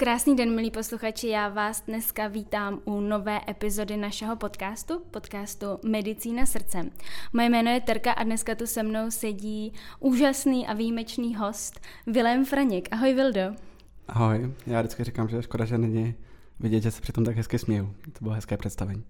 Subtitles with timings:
[0.00, 6.46] Krásný den, milí posluchači, já vás dneska vítám u nové epizody našeho podcastu, podcastu Medicína
[6.46, 6.90] srdcem.
[7.32, 12.44] Moje jméno je Terka a dneska tu se mnou sedí úžasný a výjimečný host Vilém
[12.44, 12.88] Franěk.
[12.90, 13.40] Ahoj Vildo.
[14.08, 16.14] Ahoj, já vždycky říkám, že je škoda, že není
[16.60, 17.94] vidět, že se přitom tak hezky směju.
[18.12, 19.04] To bylo hezké představení.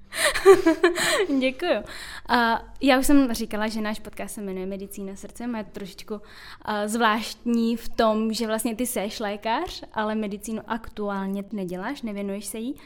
[1.40, 1.76] Děkuju.
[1.76, 6.20] Uh, já už jsem říkala, že náš podcast se jmenuje Medicína srdcem je trošičku uh,
[6.86, 12.74] zvláštní v tom, že vlastně ty seš lékař, ale medicínu aktuálně neděláš, nevěnuješ se jí.
[12.74, 12.80] Uh,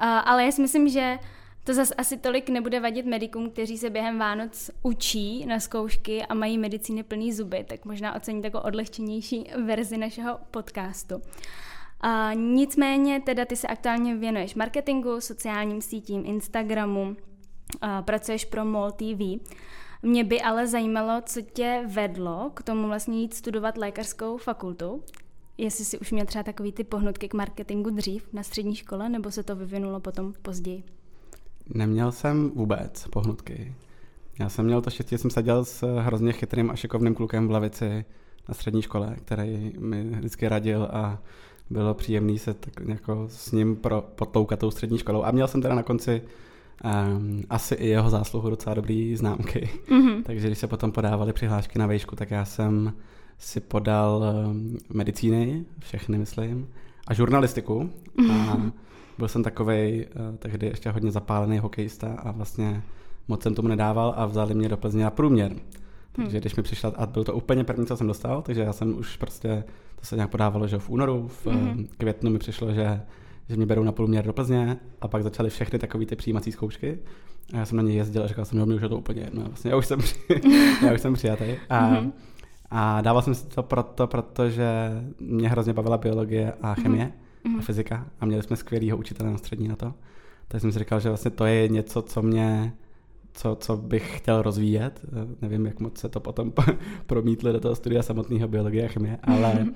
[0.00, 1.18] ale já si myslím, že
[1.64, 6.34] to zase asi tolik nebude vadit medikům, kteří se během Vánoc učí na zkoušky a
[6.34, 11.22] mají medicíny plný zuby, tak možná ocení takovou odlehčenější verzi našeho podcastu.
[12.08, 17.16] A nicméně teda ty se aktuálně věnuješ marketingu, sociálním sítím, Instagramu,
[17.80, 19.48] a pracuješ pro MOL TV.
[20.02, 25.02] Mě by ale zajímalo, co tě vedlo k tomu vlastně jít studovat lékařskou fakultu.
[25.58, 29.30] Jestli si už měl třeba takový ty pohnutky k marketingu dřív na střední škole, nebo
[29.30, 30.84] se to vyvinulo potom později?
[31.74, 33.74] Neměl jsem vůbec pohnutky.
[34.38, 37.50] Já jsem měl to štěstí, že jsem seděl s hrozně chytrým a šikovným klukem v
[37.50, 38.04] lavici
[38.48, 41.22] na střední škole, který mi vždycky radil a
[41.70, 45.22] bylo příjemné se tak jako s ním pro, potloukat tou střední školou.
[45.22, 46.22] A měl jsem teda na konci
[46.84, 49.70] um, asi i jeho zásluhu docela dobrý známky.
[49.88, 50.22] Mm-hmm.
[50.22, 52.92] Takže když se potom podávaly přihlášky na vejšku, tak já jsem
[53.38, 56.68] si podal um, medicíny, všechny myslím,
[57.06, 57.90] a žurnalistiku.
[58.18, 58.50] Mm-hmm.
[58.50, 58.72] A
[59.18, 62.82] byl jsem takovej uh, tehdy ještě hodně zapálený hokejista a vlastně
[63.28, 65.52] moc jsem tomu nedával a vzali mě do Plzně na průměr.
[66.16, 66.40] Takže hmm.
[66.40, 69.16] když mi přišla, a byl to úplně první, co jsem dostal, takže já jsem už
[69.16, 69.64] prostě,
[70.00, 71.88] to se nějak podávalo, že v únoru, v hmm.
[71.98, 73.00] květnu mi přišlo, že,
[73.48, 76.98] že mě berou na průměr do Plzně a pak začaly všechny takové ty přijímací zkoušky.
[77.52, 79.22] A já jsem na ně jezdil a říkal jsem, že mi už je to úplně
[79.22, 79.44] jedno.
[79.44, 80.00] Vlastně já už jsem,
[80.86, 81.44] já už jsem přijatý.
[81.68, 82.12] A, hmm.
[82.70, 84.90] a dával jsem si to proto, protože
[85.20, 87.12] mě hrozně bavila biologie a chemie
[87.44, 87.58] hmm.
[87.58, 89.94] a fyzika a měli jsme skvělého učitele na střední na to.
[90.48, 92.72] Takže jsem si říkal, že vlastně to je něco, co mě
[93.36, 95.00] co, co bych chtěl rozvíjet.
[95.04, 96.52] Eh, nevím, jak moc se to potom
[97.06, 99.66] promítlo do toho studia samotného biologie a chemie, ale,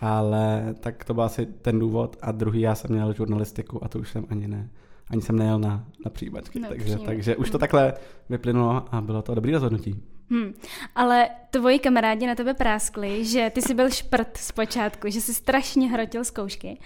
[0.00, 2.16] ale tak to byl asi ten důvod.
[2.22, 4.68] A druhý, já jsem měl žurnalistiku a to už jsem ani ne,
[5.10, 6.60] ani jsem nejel na, na přijímačky.
[6.60, 7.94] No, takže, takže už to takhle
[8.28, 10.02] vyplynulo a bylo to dobrý rozhodnutí.
[10.30, 10.54] Hmm.
[10.94, 15.90] Ale tvoji kamarádi na tebe práskli, že ty jsi byl šprt zpočátku, že jsi strašně
[15.90, 16.78] hrotil zkoušky.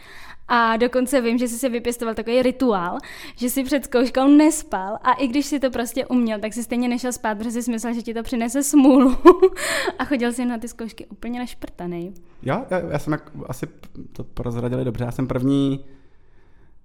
[0.49, 2.99] A dokonce vím, že jsi si vypěstoval takový rituál,
[3.37, 6.88] že si před zkouškou nespal a i když si to prostě uměl, tak si stejně
[6.88, 9.16] nešel spát, protože jsi myslel, že ti to přinese smůlu
[9.99, 12.15] a chodil si na ty zkoušky úplně našprtaný.
[12.43, 13.66] Jo, já, já jsem jak, asi
[14.12, 15.84] to prozradili dobře, já jsem první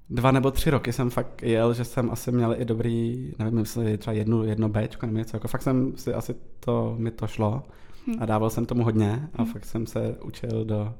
[0.10, 3.98] dva nebo tři roky jsem fakt jel, že jsem asi měl i dobrý, nevím, jestli
[3.98, 7.64] třeba jednu, jedno Bčko nebo něco, jako fakt jsem si asi to, mi to šlo
[8.08, 8.14] hm.
[8.20, 9.46] a dával jsem tomu hodně a hm.
[9.46, 10.94] fakt jsem se učil do,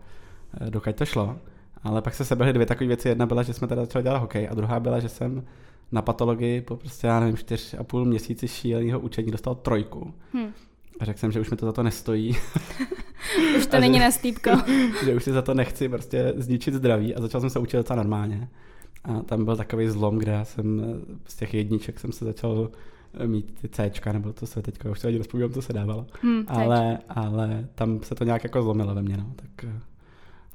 [0.70, 1.38] dokud to šlo.
[1.84, 3.10] Ale pak se sebehly dvě takové věci.
[3.10, 5.44] Jedna byla, že jsme teda začali dělat hokej a druhá byla, že jsem
[5.92, 10.14] na patologii po prostě, já nevím, čtyř a půl měsíci šíleného učení dostal trojku.
[10.34, 10.54] Hmm.
[11.00, 12.38] A řekl jsem, že už mi to za to nestojí.
[13.58, 14.52] už to není na stýpko.
[15.06, 17.98] že už si za to nechci prostě zničit zdraví a začal jsem se učit docela
[17.98, 18.50] normálně.
[19.04, 20.82] A tam byl takový zlom, kde já jsem
[21.28, 22.72] z těch jedniček jsem se začal
[23.26, 26.06] mít ty C, nebo to se teďka už se ani rozpomínám, co se dávalo.
[26.22, 29.34] Hmm, ale, ale tam se to nějak jako zlomilo ve mně, no.
[29.36, 29.66] Tak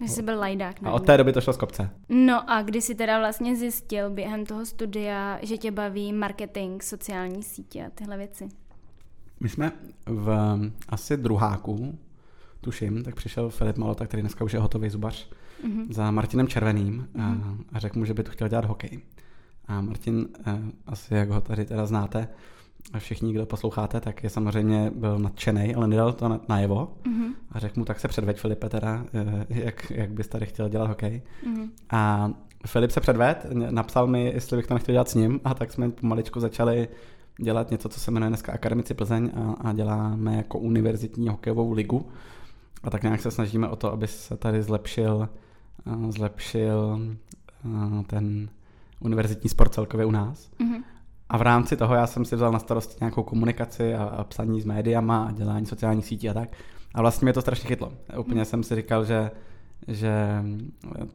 [0.01, 0.77] že jsi byl lajdák.
[0.83, 1.91] A od té doby to šlo z kopce.
[2.09, 7.43] No a kdy jsi teda vlastně zjistil během toho studia, že tě baví marketing, sociální
[7.43, 8.49] sítě a tyhle věci?
[9.41, 9.73] My jsme
[10.07, 11.99] v asi druháku,
[12.61, 15.31] tuším, tak přišel Filip Malota, který dneska už je hotový zubař,
[15.65, 15.87] mm-hmm.
[15.91, 17.23] za Martinem Červeným mm-hmm.
[17.23, 17.65] a, mhm.
[17.73, 19.01] a řekl mu, že by tu chtěl dělat hokej.
[19.67, 22.29] A Martin, eh, asi jak ho tady teda znáte,
[22.99, 26.93] všichni, kdo posloucháte, tak je samozřejmě byl nadšený, ale nedal to najevo.
[27.05, 27.35] Mm-hmm.
[27.53, 30.89] A řekl mu, tak se předveď, Filipe, teda, eh, jak, jak bys tady chtěl dělat
[30.89, 31.23] hokej.
[31.47, 31.69] Mm-hmm.
[31.91, 32.31] A
[32.67, 35.91] Filip se předved, napsal mi, jestli bych to nechtěl dělat s ním, a tak jsme
[35.91, 36.89] pomaličku začali
[37.41, 42.09] dělat něco, co se jmenuje dneska Akademici Plzeň a, a děláme jako univerzitní hokejovou ligu.
[42.83, 45.29] A tak nějak se snažíme o to, aby se tady zlepšil,
[45.87, 47.01] eh, zlepšil
[47.65, 48.49] eh, ten
[49.01, 50.51] univerzitní sport celkově u nás.
[50.61, 50.83] Mm-hmm.
[51.29, 54.61] A v rámci toho já jsem si vzal na starost nějakou komunikaci a, a psaní
[54.61, 56.49] s médiama a dělání sociálních sítí a tak.
[56.95, 57.93] A vlastně mě to strašně chytlo.
[58.19, 58.45] Úplně hmm.
[58.45, 59.31] jsem si říkal, že
[59.89, 60.43] že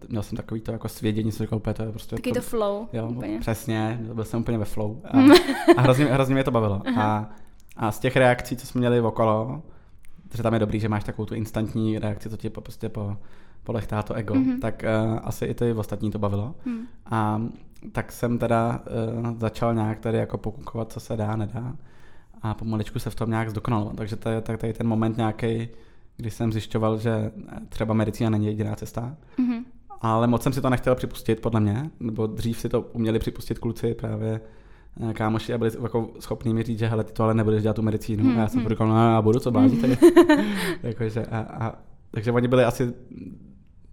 [0.10, 2.16] měl jsem takový to jako svědění, jsem říkal úplně to je prostě...
[2.16, 2.88] Taky to, to flow.
[2.94, 3.40] Jo, úplně.
[3.40, 5.02] přesně, byl jsem úplně ve flow.
[5.06, 5.18] A,
[5.78, 6.82] a hrozně, hrozně mě to bavilo.
[6.98, 7.30] A,
[7.78, 9.62] a z těch reakcí, co jsme měli okolo,
[10.36, 13.18] že tam je dobrý, že máš takovou tu instantní reakci, co ti prostě po,
[13.64, 14.60] polechtá to ego, mm-hmm.
[14.60, 16.56] tak uh, asi i ty ostatní to bavilo.
[16.66, 16.80] Mm.
[17.06, 17.42] A
[17.92, 18.80] tak jsem teda
[19.20, 21.74] uh, začal nějak tady jako pokukovat, co se dá, nedá.
[22.42, 23.94] A pomaličku se v tom nějak zdokonaloval.
[23.96, 25.70] Takže to je tady ten moment nějaký,
[26.18, 27.32] kdy jsem zjišťoval, že
[27.70, 29.16] třeba medicína není jediná cesta.
[29.40, 29.64] Mm-hmm.
[30.02, 33.60] ale moc jsem si to nechtěl připustit, podle mě, nebo dřív si to uměli připustit
[33.60, 34.42] kluci právě
[35.10, 37.76] eh, kámoši a byli jako schopní mi říct, že hele, ty to ale nebudeš dělat
[37.76, 38.24] tu medicínu.
[38.24, 38.70] Hmm, a já jsem hmm.
[38.70, 39.88] říkal, no já budu, co blázíte.
[40.84, 41.74] Jakože, a, a,
[42.12, 42.94] takže oni byli asi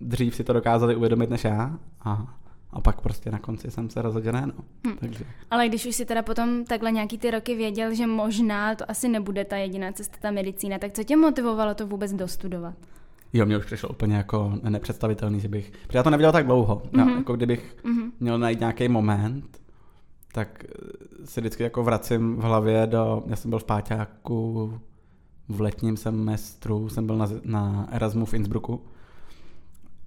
[0.00, 1.78] dřív si to dokázali uvědomit než já.
[2.04, 2.36] A,
[2.76, 4.64] a pak prostě na konci jsem se rozhodl, ne, no.
[4.84, 4.96] Hmm.
[4.96, 5.24] Takže.
[5.50, 9.08] Ale když už si teda potom takhle nějaký ty roky věděl, že možná to asi
[9.08, 12.74] nebude ta jediná cesta, ta medicína, tak co tě motivovalo to vůbec dostudovat?
[13.32, 16.76] Jo, mě už přišlo úplně jako nepředstavitelný, že bych, protože já to neviděl tak dlouho,
[16.76, 16.98] mm-hmm.
[16.98, 17.16] já, mhm.
[17.16, 18.10] jako kdybych mm-hmm.
[18.20, 19.60] měl najít nějaký moment,
[20.32, 20.64] tak
[21.24, 24.72] si vždycky jako vracím v hlavě do, já jsem byl v Páťáku,
[25.48, 28.80] v letním semestru jsem byl na, na Erasmu v Innsbrucku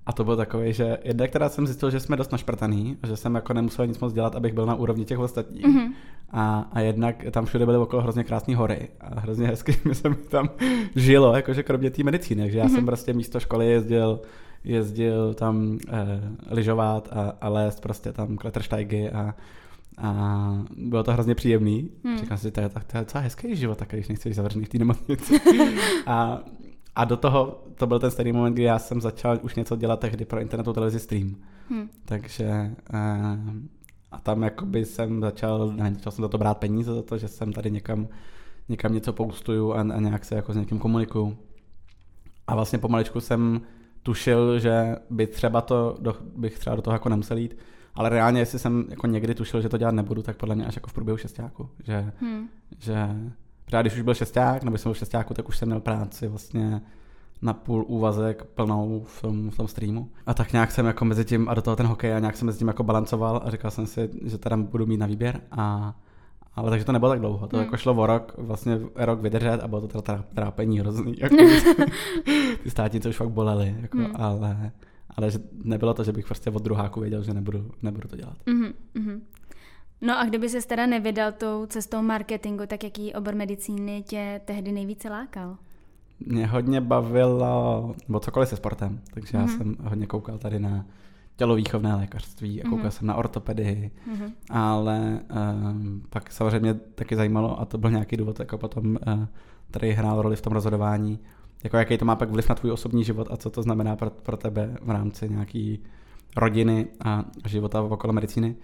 [0.10, 3.36] a to bylo takové, že jedna, která jsem zjistil, že jsme dost našprtaný, že jsem
[3.36, 5.66] jako nemusel nic moc dělat, abych byl na úrovni těch ostatních.
[5.66, 5.92] Mm-hmm.
[6.32, 10.10] A, a jednak tam všude byly okolo hrozně krásné hory a hrozně hezky mi se
[10.10, 10.50] mi tam
[10.96, 12.42] žilo, jakože kromě té medicíny.
[12.42, 12.76] Takže já mm-hmm.
[12.76, 14.22] jsem prostě místo školy jezdil
[14.64, 19.36] jezdil tam eh, lyžovat a, a lézt prostě tam klettersteigy a,
[19.98, 21.90] a bylo to hrozně příjemný.
[22.04, 22.18] Hmm.
[22.18, 24.70] Říkal jsem si, to je, to je docela hezký život, tak když nechceš zavřený v
[24.70, 25.42] té nemocnici.
[26.06, 26.40] a,
[27.00, 30.00] a do toho, to byl ten stejný moment, kdy já jsem začal už něco dělat
[30.00, 31.36] tehdy pro internetu televizi stream.
[31.70, 31.90] Hmm.
[32.06, 32.46] Takže
[32.94, 33.38] eh,
[34.12, 37.28] a tam jakoby jsem začal, ne, začal jsem za to brát peníze za to, že
[37.28, 38.08] jsem tady někam,
[38.70, 41.38] někam něco postuju a, a nějak se jako s někým komunikuju.
[42.48, 43.62] A vlastně pomaličku jsem
[44.04, 47.58] tušil, že by třeba to, do, bych třeba do toho jako nemusel jít,
[47.96, 50.76] ale reálně, jestli jsem jako někdy tušil, že to dělat nebudu, tak podle mě až
[50.76, 52.50] jako v průběhu šestáku, že, hmm.
[52.80, 53.10] že
[53.70, 56.82] Protože když už byl šesták, nebo jsem byl šestáku, tak už jsem měl práci vlastně
[57.42, 60.10] na půl úvazek plnou v tom, v tom streamu.
[60.26, 62.46] A tak nějak jsem jako mezi tím a do toho ten hokej a nějak jsem
[62.46, 65.96] mezi tím jako balancoval a říkal jsem si, že teda budu mít na výběr a
[66.56, 67.66] ale takže to nebylo tak dlouho, to hmm.
[67.66, 71.16] jako šlo o rok, vlastně rok vydržet a bylo to teda trápení hrozný.
[71.18, 71.36] Jako,
[72.64, 74.12] ty státnice už fakt bolely, jako, hmm.
[74.16, 74.72] ale,
[75.10, 78.38] ale že nebylo to, že bych prostě od druháku věděl, že nebudu, nebudu to dělat.
[78.48, 78.74] Mm-hmm.
[80.02, 84.72] No a kdyby se teda nevydal tou cestou marketingu, tak jaký obor medicíny tě tehdy
[84.72, 85.58] nejvíce lákal?
[86.20, 89.40] Mě hodně bavilo, nebo cokoliv se sportem, takže mm-hmm.
[89.40, 89.58] já mhm.
[89.58, 90.86] jsem hodně koukal tady na
[91.36, 92.90] tělovýchovné lékařství a koukal mm-hmm.
[92.90, 94.32] jsem na ortopedii, mm-hmm.
[94.50, 95.20] ale
[95.64, 99.26] um, pak samozřejmě taky zajímalo, a to byl nějaký důvod, jako potom uh,
[99.72, 101.20] tady hrál roli v tom rozhodování,
[101.64, 104.10] jako jaký to má pak vliv na tvůj osobní život a co to znamená pro,
[104.10, 105.84] pro tebe v rámci nějaký
[106.36, 108.56] rodiny a života okolo medicíny.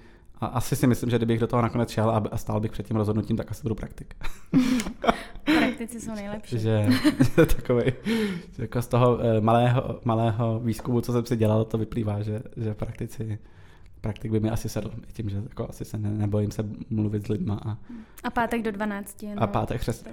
[0.42, 2.98] A asi si myslím, že kdybych do toho nakonec šel a, stál bych před tím
[2.98, 4.16] rozhodnutím, tak asi budu praktik.
[5.44, 6.60] Praktici jsou nejlepší.
[6.60, 6.88] že
[7.56, 7.84] takový,
[8.56, 12.42] že jako z toho eh, malého, malého výzkumu, co jsem si dělal, to vyplývá, že,
[12.58, 13.40] že praktici
[14.06, 17.28] praktik by mi asi sedl, tím, že jako asi se ne, nebojím se mluvit s
[17.28, 17.60] lidma.
[17.66, 17.78] A,
[18.24, 19.24] a pátek do 12.
[19.24, 19.44] No.
[19.44, 20.12] A pátek přesně.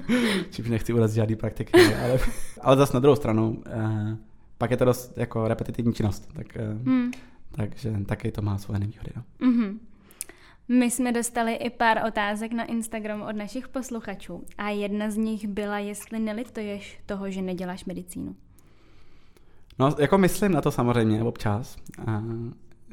[0.50, 2.18] Čímž nechci urazit žádný praktiky, ale,
[2.60, 4.16] ale zase na druhou stranu, eh,
[4.58, 7.10] pak je to dost jako repetitivní činnost, tak eh, hmm.
[7.52, 9.10] Takže taky to má svoje nevýhody.
[9.16, 9.22] No.
[9.48, 9.78] Mm-hmm.
[10.68, 15.48] My jsme dostali i pár otázek na Instagram od našich posluchačů a jedna z nich
[15.48, 18.36] byla, jestli nelituješ toho, že neděláš medicínu.
[19.78, 21.76] No, jako myslím na to samozřejmě občas,
[22.06, 22.22] a,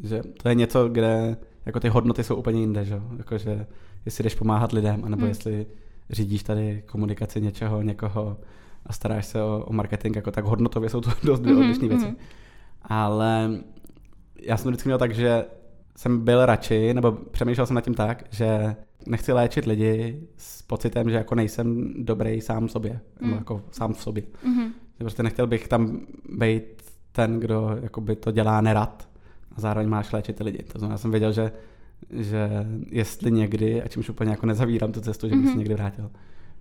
[0.04, 3.02] že to je něco, kde jako ty hodnoty jsou úplně jinde, že?
[3.18, 3.68] Jako, že
[4.06, 5.28] jestli jdeš pomáhat lidem, anebo mm.
[5.28, 5.66] jestli
[6.10, 8.38] řídíš tady komunikaci něčeho, někoho
[8.86, 11.88] a staráš se o, o marketing, jako tak hodnotově jsou to dost dvě mm-hmm, odlišné
[11.88, 12.06] věci.
[12.06, 12.18] Mm-hmm.
[12.82, 13.50] Ale
[14.42, 15.46] já jsem vždycky měl tak, že
[15.96, 18.76] jsem byl radši, nebo přemýšlel jsem nad tím tak, že
[19.06, 23.28] nechci léčit lidi s pocitem, že jako nejsem dobrý sám v sobě, mm.
[23.28, 24.24] nebo jako sám v sobě.
[24.24, 24.68] Mm-hmm.
[24.68, 26.64] Že prostě nechtěl bych tam být
[27.12, 29.10] ten, kdo jakoby to dělá nerad
[29.56, 30.64] a zároveň máš léčit ty lidi.
[30.64, 31.52] To znamená, jsem věděl, že,
[32.10, 32.50] že
[32.92, 35.52] jestli někdy, a čímž úplně jako nezavírám tu cestu, že bych mm-hmm.
[35.52, 36.12] se někdy vrátil,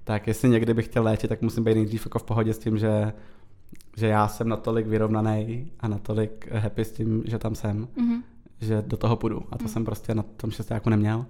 [0.04, 2.78] tak jestli někdy bych chtěl léčit, tak musím být nejdřív jako v pohodě s tím,
[2.78, 3.12] že
[3.96, 8.22] že já jsem natolik vyrovnaný a natolik happy s tím, že tam jsem, mm-hmm.
[8.60, 9.42] že do toho půjdu.
[9.50, 9.68] A to mm.
[9.68, 11.26] jsem prostě na tom šestáku neměl.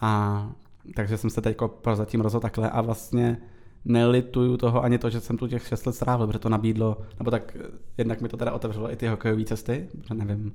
[0.00, 0.50] A
[0.94, 3.38] takže jsem se teď prozatím rozhodl takhle a vlastně
[3.84, 7.30] nelituju toho ani to, že jsem tu těch šest let strávil, protože to nabídlo, nebo
[7.30, 7.56] tak
[7.98, 10.52] jednak mi to teda otevřelo i ty hokejové cesty, protože nevím,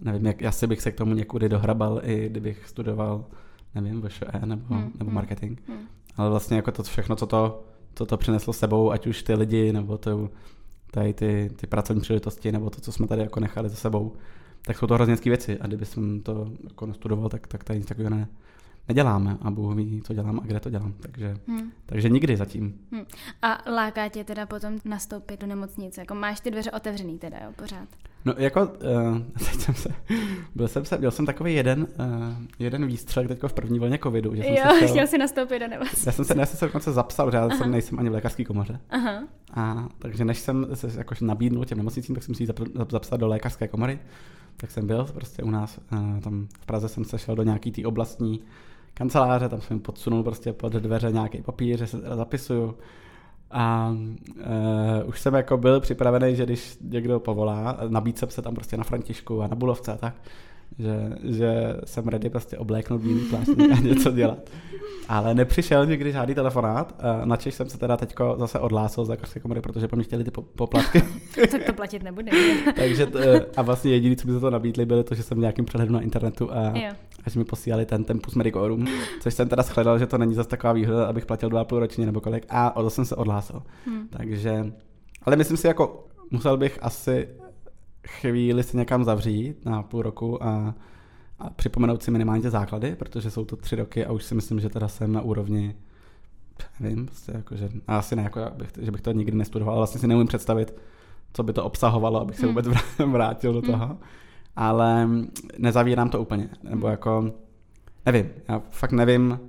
[0.00, 3.24] nevím, jak asi bych se k tomu někudy dohrabal, i kdybych studoval,
[3.74, 5.58] nevím, VŠE nebo, hmm, nebo hmm, marketing.
[5.68, 5.78] Hmm.
[6.16, 9.72] Ale vlastně jako to všechno, co to, co to přineslo sebou, ať už ty lidi,
[9.72, 10.30] nebo to,
[10.96, 14.12] tady ty, ty pracovní příležitosti nebo to, co jsme tady jako nechali za sebou,
[14.62, 15.58] tak jsou to hrozně věci.
[15.60, 18.28] A kdyby jsem to jako studoval, tak, tak tady nic takového ne,
[18.88, 20.94] neděláme a Bůh ví, co dělám a kde to dělám.
[21.00, 21.72] Takže, hmm.
[21.86, 22.74] takže nikdy zatím.
[22.92, 23.04] Hmm.
[23.42, 26.00] A láká tě teda potom nastoupit do nemocnice?
[26.00, 27.88] Jako máš ty dveře otevřený teda, jo, pořád?
[28.26, 29.88] No jako, uh, teď jsem se,
[30.54, 32.06] byl jsem se, měl jsem takový jeden, uh,
[32.58, 34.34] jeden výstřel teďko v první vlně covidu.
[34.34, 36.08] Že jsem jo, se chtěl, chtěl si nastoupit do nemocnice.
[36.08, 38.44] Já jsem se, já jsem se dokonce zapsal, že já jsem nejsem ani v lékařské
[38.44, 38.80] komoře.
[38.90, 39.24] Aha.
[39.54, 42.48] A, takže než jsem se jako nabídnul těm nemocnicím, tak jsem si ji
[42.88, 43.98] zapsal do lékařské komory.
[44.56, 47.72] Tak jsem byl prostě u nás, uh, tam v Praze jsem se šel do nějaký
[47.72, 48.40] té oblastní
[48.96, 52.74] kanceláře, tam jsem podsunul prostě pod dveře nějaký papír, že se zapisuju.
[53.50, 53.94] A
[54.36, 58.84] uh, už jsem jako byl připravený, že když někdo povolá, nabídce se tam prostě na
[58.84, 60.14] Františku a na Bulovce a tak,
[60.78, 64.38] že, že jsem ready prostě obléknout bílý plášť a něco dělat.
[65.08, 67.00] Ale nepřišel nikdy žádný telefonát.
[67.24, 70.30] Načež jsem se teda teďko zase odhlásil z lékařské komory, protože po mě chtěli ty
[70.30, 71.02] poplatky.
[71.50, 72.32] tak to platit nebude.
[72.76, 73.18] Takže to,
[73.56, 75.92] a vlastně jediný, co by za to nabídli, bylo to, že jsem v nějakým přehledu
[75.92, 76.74] na internetu a,
[77.24, 78.86] a že mi posílali ten Tempus Medicorum,
[79.20, 82.06] což jsem teda shledal, že to není zase taková výhoda, abych platil dva půl ročně
[82.06, 82.46] nebo kolik.
[82.48, 83.62] A o to jsem se odhlásil.
[83.86, 84.08] Hmm.
[84.08, 84.72] Takže,
[85.22, 87.28] ale myslím si, jako musel bych asi
[88.06, 90.74] chvíli se někam zavřít na půl roku a,
[91.38, 94.60] a připomenout si minimálně ty základy, protože jsou to tři roky a už si myslím,
[94.60, 95.74] že teda jsem na úrovni
[96.80, 100.00] nevím, prostě jako, že, asi ne, jako, bych, že bych to nikdy nestudoval, ale vlastně
[100.00, 100.74] si neumím představit,
[101.32, 102.54] co by to obsahovalo, abych se hmm.
[102.54, 102.66] vůbec
[103.06, 103.70] vrátil do hmm.
[103.70, 103.98] toho.
[104.56, 105.08] Ale
[105.58, 106.90] nezavírám to úplně, nebo hmm.
[106.90, 107.32] jako,
[108.06, 109.40] nevím, já fakt nevím,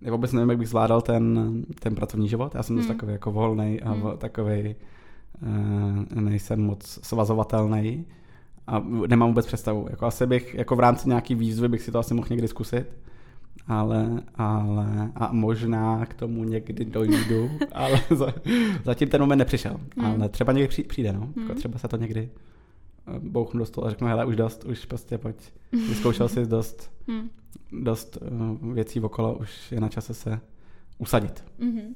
[0.00, 2.54] já vůbec nevím, jak bych zvládal ten, ten pracovní život.
[2.54, 4.74] Já jsem dost takový jako volný a takový
[6.14, 8.06] nejsem moc svazovatelný
[8.66, 9.86] a nemám vůbec představu.
[9.90, 12.86] Jako asi bych, jako v rámci nějaký výzvy bych si to asi mohl někdy zkusit,
[13.66, 18.34] ale, ale a možná k tomu někdy dojdu, ale za,
[18.84, 19.80] zatím ten moment nepřišel.
[19.96, 20.06] Hmm.
[20.06, 21.20] Ale třeba někdy přijde, no.
[21.20, 21.48] Jako hmm.
[21.48, 22.30] Jako třeba se to někdy
[23.06, 25.36] eh, bouchnu do stolu a řeknu, hele, už dost, už prostě pojď.
[25.72, 27.30] Vyzkoušel jsi dost, hmm.
[27.82, 28.18] dost
[28.62, 30.40] uh, věcí okolo, už je na čase se
[30.98, 31.44] usadit.
[31.60, 31.94] Mm-hmm.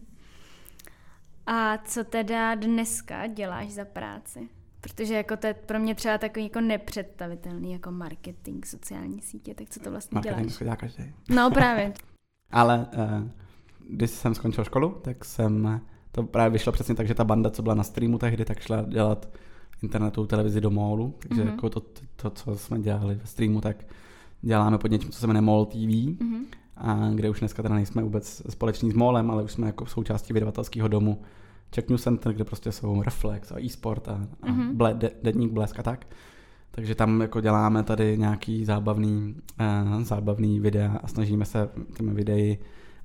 [1.50, 4.48] A co teda dneska děláš za práci?
[4.80, 9.70] Protože jako to je pro mě třeba takový jako nepředstavitelný jako marketing, sociální sítě, tak
[9.70, 10.58] co to vlastně marketing děláš?
[10.58, 11.04] dělá každý.
[11.30, 11.92] No právě.
[12.50, 13.28] Ale uh,
[13.90, 15.80] když jsem skončil školu, tak jsem,
[16.12, 18.82] to právě vyšlo přesně tak, že ta banda, co byla na streamu tehdy, tak šla
[18.82, 19.28] dělat
[19.82, 21.50] internetovou televizi do Mallu, takže mm-hmm.
[21.50, 21.82] jako to,
[22.16, 23.86] to, co jsme dělali ve streamu, tak
[24.40, 26.44] děláme pod něčím, co se jmenuje Mall TV, mm-hmm.
[26.80, 30.32] A kde už dneska teda nejsme vůbec společní s Mallem, ale už jsme jako součástí
[30.32, 31.22] vydavatelského domu
[31.70, 34.74] Czech News Center, kde prostě jsou Reflex a e-sport a, a mm-hmm.
[34.74, 36.06] ble, de, denník Blesk a tak.
[36.70, 42.58] Takže tam jako děláme tady nějaký zábavný, uh, zábavný videa a snažíme se těmi videí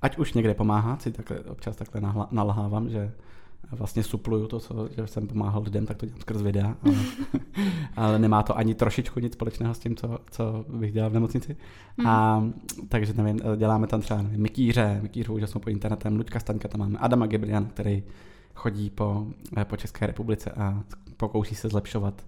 [0.04, 3.12] ať už někde pomáhat, si takhle, občas takhle nahla, nalhávám, že
[3.72, 6.96] vlastně supluju to, co že jsem pomáhal lidem, tak to dělám skrz videa, ale,
[7.96, 11.58] ale nemá to ani trošičku nic společného s tím, co, co bych dělal v nemocnici.
[11.98, 12.08] Mm.
[12.08, 12.44] A
[12.90, 17.00] takže nevím, děláme tam třeba nevím, Mikýře, Mikýřu úžasnou po internetem, Luďka Staňka, tam máme
[17.00, 18.04] Adama Gebrian, který
[18.56, 19.26] chodí po,
[19.58, 20.84] eh, po České republice a
[21.18, 22.22] pokouší se zlepšovat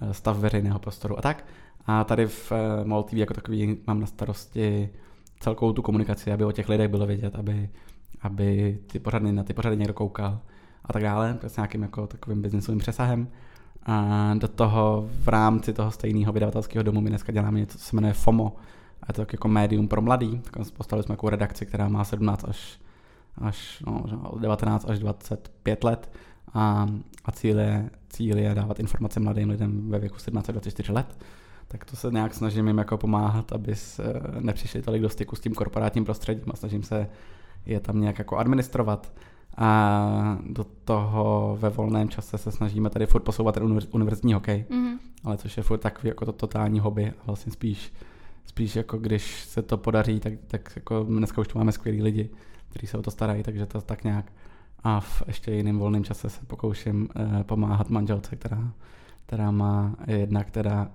[0.00, 1.44] eh, stav veřejného prostoru a tak.
[1.86, 4.88] A tady v eh, MOL TV jako takový mám na starosti
[5.40, 7.70] celkou tu komunikaci, aby o těch lidech bylo vědět, aby,
[8.22, 10.40] aby ty pořady, na ty pořady někdo koukal
[10.84, 13.28] a tak dále, s nějakým jako takovým biznesovým přesahem.
[13.86, 17.96] A do toho v rámci toho stejného vydavatelského domu my dneska děláme něco, co se
[17.96, 18.56] jmenuje FOMO,
[19.02, 20.40] a je to tak jako médium pro mladý.
[20.76, 22.78] Postavili jsme jako redakci, která má 17 až
[23.38, 24.04] až no,
[24.40, 26.10] 19 až 25 let
[26.54, 26.86] a,
[27.24, 31.18] a cíl, je, cíl je dávat informace mladým lidem ve věku 17 až 24 let.
[31.68, 34.02] Tak to se nějak snažím jim jako pomáhat, aby se
[34.40, 37.08] nepřišli tolik do styku s tím korporátním prostředím a snažím se
[37.66, 39.12] je tam nějak jako administrovat.
[39.56, 44.98] A do toho ve volném čase se snažíme tady furt posouvat ten univerzitní hokej, mm-hmm.
[45.24, 47.92] ale což je furt takový jako to totální hobby a vlastně spíš,
[48.46, 52.30] spíš jako když se to podaří, tak, tak jako dneska už tu máme skvělý lidi,
[52.70, 54.32] kteří se o to starají, takže to tak nějak.
[54.84, 58.72] A v ještě jiném volném čase se pokouším uh, pomáhat manželce, která,
[59.26, 60.90] která má jedna, která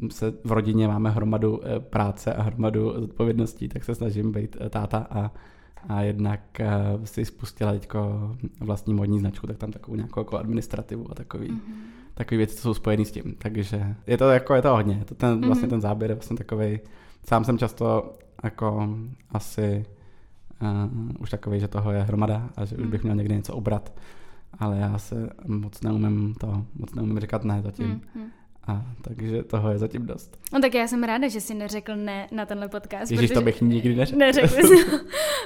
[0.00, 4.56] uh, se v rodině máme hromadu uh, práce a hromadu zodpovědností, tak se snažím být
[4.60, 5.30] uh, táta a,
[5.88, 11.10] a jednak uh, si spustila teďko vlastní modní značku, tak tam takovou nějakou jako administrativu
[11.10, 11.72] a takový, mm-hmm.
[12.14, 13.34] takový věci, co jsou spojené s tím.
[13.38, 14.94] Takže je to jako, je to hodně.
[14.94, 15.46] Je to ten, mm-hmm.
[15.46, 16.80] vlastně ten záběr je vlastně takový.
[17.26, 18.12] Sám jsem často
[18.44, 18.88] jako
[19.30, 19.84] asi
[20.62, 23.92] uh, už takový, že toho je hromada a že už bych měl někdy něco obrat,
[24.58, 27.86] ale já se moc neumím to, moc neumím říkat ne zatím.
[27.86, 28.30] Mm, mm.
[28.66, 30.38] A takže toho je zatím dost.
[30.52, 33.12] No tak já jsem ráda, že jsi neřekl ne na tenhle podcast.
[33.12, 34.18] Ježíš, to bych nikdy neřekl.
[34.18, 34.84] Neřekl jsi.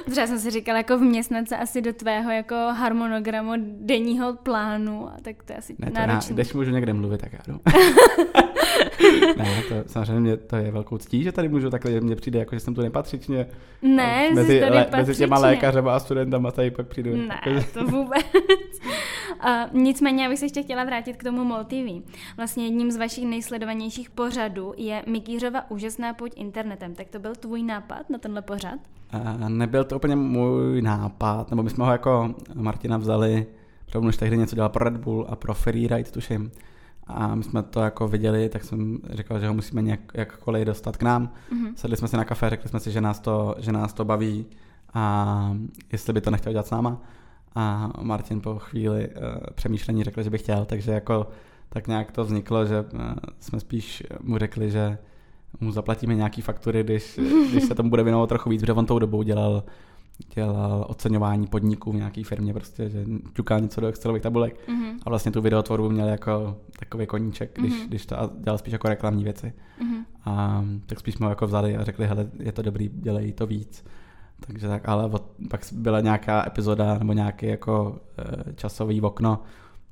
[0.05, 5.15] Protože jsem si říkala, jako vměstnat se asi do tvého jako harmonogramu denního plánu, a
[5.21, 6.35] tak to je asi ne, to náročné.
[6.35, 7.59] když můžu někde mluvit, tak já jdu.
[9.37, 12.59] ne, to samozřejmě to je velkou ctí, že tady můžu takhle, mně přijde jako, že
[12.59, 13.47] jsem tu nepatřičně.
[13.81, 14.97] Ne, mezi, jsi tady le, patřičně.
[15.07, 17.15] mezi těma lékařema a studentama tady pak přijdu.
[17.15, 18.25] Ne, to vůbec.
[19.39, 22.09] A nicméně, abych se ještě chtěla vrátit k tomu MOL TV.
[22.37, 26.95] Vlastně jedním z vašich nejsledovanějších pořadů je Mikýřova úžasná půjď internetem.
[26.95, 28.79] Tak to byl tvůj nápad na tenhle pořad?
[29.11, 33.45] A nebyl to úplně můj nápad, nebo my jsme ho jako Martina vzali,
[33.85, 36.51] protože už tehdy něco dělal pro Red Bull a pro Freeride, tuším.
[37.07, 40.97] A my jsme to jako viděli, tak jsem říkal, že ho musíme nějak, jakkoliv dostat
[40.97, 41.29] k nám.
[41.51, 41.73] Mm-hmm.
[41.75, 44.45] Sedli jsme si na kafe, řekli jsme si, že nás to, že nás to baví
[44.93, 45.55] a
[45.91, 47.01] jestli by to nechtěl dělat s náma.
[47.55, 49.13] A Martin po chvíli uh,
[49.55, 51.27] přemýšlení řekl, že by chtěl, takže jako
[51.69, 52.99] tak nějak to vzniklo, že uh,
[53.39, 54.97] jsme spíš mu řekli, že
[55.59, 57.19] mu zaplatíme nějaký faktury, když,
[57.51, 59.63] když se tomu bude věnovat trochu víc, protože on tou dobou dělal,
[60.35, 64.97] dělal oceňování podniků v nějaké firmě, prostě, že ťukal něco do Excelových tabulek mm-hmm.
[65.05, 67.87] a vlastně tu videotvorbu měl jako takový koníček, když, mm-hmm.
[67.87, 69.53] když to a dělal spíš jako reklamní věci.
[69.81, 70.03] Mm-hmm.
[70.25, 73.47] A tak spíš jsme ho jako vzali a řekli, hele, je to dobrý, dělej to
[73.47, 73.85] víc.
[74.47, 79.39] Takže tak, ale od, pak byla nějaká epizoda nebo nějaký jako e, časový okno,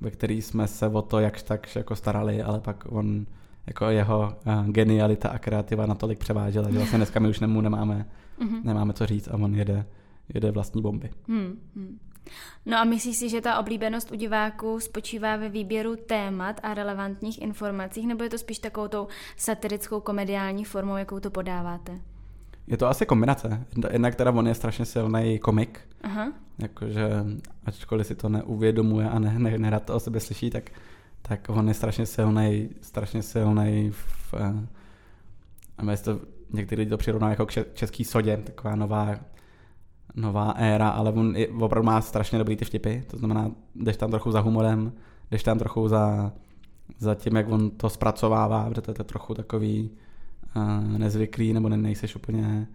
[0.02, 3.26] ve který jsme se o to jakž tak jako starali, ale pak on
[3.68, 8.06] jako jeho uh, genialita a kreativa natolik převážela, že vlastně dneska my už nemu nemáme,
[8.40, 8.64] mm-hmm.
[8.64, 9.86] nemáme co říct a on jede,
[10.34, 11.10] jede vlastní bomby.
[11.28, 12.00] Hmm, hmm.
[12.66, 17.42] No a myslíš si, že ta oblíbenost u diváků spočívá ve výběru témat a relevantních
[17.42, 22.02] informacích, nebo je to spíš takovou tou satirickou komediální formou, jakou to podáváte?
[22.68, 23.66] Je to asi kombinace.
[23.92, 26.34] Jednak teda on je strašně silný komik, Aha.
[26.60, 27.10] jakože
[27.66, 30.72] ačkoliv si to neuvědomuje a ne, ne, nerad to o sebe slyší, tak
[31.28, 34.34] tak on je strašně silný, strašně silný v,
[35.78, 36.20] a to
[36.54, 39.16] někteří lidi to přirovná jako k český sodě, taková nová,
[40.16, 44.12] nová éra, ale on je, opravdu má strašně dobrý ty vtipy, to znamená, jdeš tam
[44.12, 44.94] trochu za humorem,
[45.32, 46.32] jdeš tam trochu za,
[46.98, 49.92] za tím, jak on to zpracovává, protože to je trochu takový
[50.98, 52.68] nezvyklý, nebo ne, nejseš úplně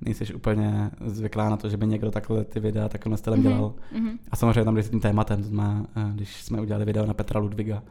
[0.00, 3.48] nejseš úplně zvyklá na to, že by někdo takhle ty videa takovým stylem mm-hmm.
[3.48, 3.74] dělal.
[3.94, 4.18] Mm-hmm.
[4.30, 7.82] A samozřejmě tam s tím tématem, to znamená, když jsme udělali video na Petra Ludviga,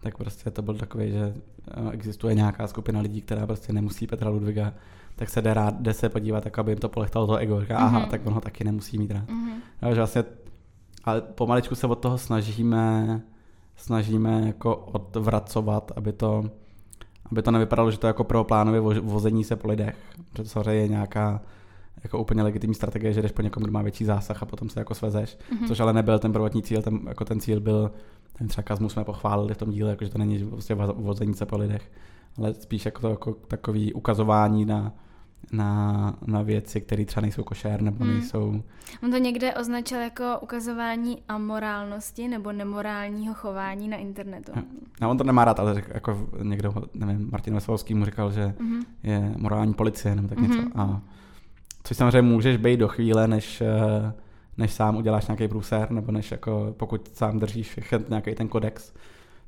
[0.00, 1.34] tak prostě to byl takový, že
[1.92, 4.72] existuje nějaká skupina lidí, která prostě nemusí Petra Ludviga,
[5.16, 7.60] tak se jde, rád, jde se podívat, tak aby jim to polechtalo to ego.
[7.60, 7.84] Říká, mm-hmm.
[7.84, 9.28] aha, tak on ho taky nemusí mít rád.
[9.28, 9.54] Mm-hmm.
[9.82, 10.24] No, že vlastně,
[11.04, 13.20] ale pomaličku se od toho snažíme,
[13.76, 16.50] snažíme jako odvracovat, aby to,
[17.32, 19.96] aby to nevypadalo, že to je jako prvoplánově vození se po lidech.
[20.30, 21.40] Protože to samozřejmě je nějaká
[22.04, 24.80] jako úplně legitimní strategie, že jdeš po někom, kdo má větší zásah a potom se
[24.80, 25.68] jako svezeš, mm-hmm.
[25.68, 27.90] což ale nebyl ten prvotní cíl, ten, jako ten cíl byl,
[28.32, 31.46] ten třeba kazmu jsme pochválili v tom díle, jako že to není vlastně vození se
[31.46, 31.90] po lidech,
[32.38, 34.92] ale spíš jako, to, jako takový ukazování na,
[35.52, 38.14] na, na věci, které třeba nejsou košer nebo hmm.
[38.14, 38.62] nejsou...
[39.02, 44.52] On to někde označil jako ukazování amorálnosti nebo nemorálního chování na internetu.
[45.00, 48.84] No, on to nemá rád, ale jako někdo, nevím, Martin Veselovský mu říkal, že mm-hmm.
[49.02, 50.56] je morální policie nebo tak mm-hmm.
[50.56, 50.80] něco.
[50.80, 51.00] A,
[51.82, 54.12] což samozřejmě můžeš být do chvíle, než, eh,
[54.56, 58.92] než sám uděláš nějaký průser, nebo než jako, pokud sám držíš nějaký ten kodex,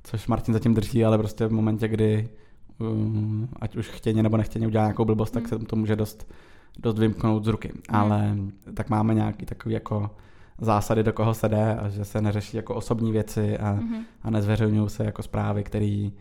[0.05, 2.29] což Martin zatím drží, ale prostě v momentě, kdy
[3.60, 5.42] ať už chtěně nebo nechtěně udělá nějakou blbost, mm.
[5.42, 6.32] tak se to může dost,
[6.78, 7.68] dost vymknout z ruky.
[7.74, 7.96] Mm.
[7.96, 8.36] Ale
[8.74, 10.10] tak máme nějaký takový jako
[10.60, 14.02] zásady, do koho se jde a že se neřeší jako osobní věci a, mm-hmm.
[14.22, 16.12] a nezveřejňují se jako zprávy, který,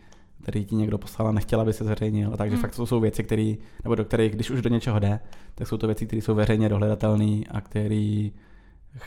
[0.42, 2.32] který ti někdo poslal a nechtěla, aby se zveřejnil.
[2.38, 2.62] Takže mm.
[2.62, 5.20] fakt to jsou věci, které, nebo do kterých, když už do něčeho jde,
[5.56, 8.30] tak jsou to věci, které jsou veřejně dohledatelné a které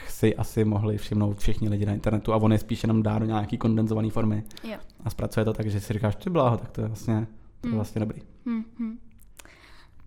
[0.08, 3.26] si asi mohli všimnout všichni lidi na internetu a on je spíš jenom dá do
[3.26, 4.76] nějaký kondenzované formy jo.
[5.04, 7.26] a zpracuje to tak, že si říkáš, ty bláho, tak to je vlastně
[7.62, 7.78] to je hmm.
[7.78, 8.22] vlastně dobrý.
[8.46, 8.98] Hmm.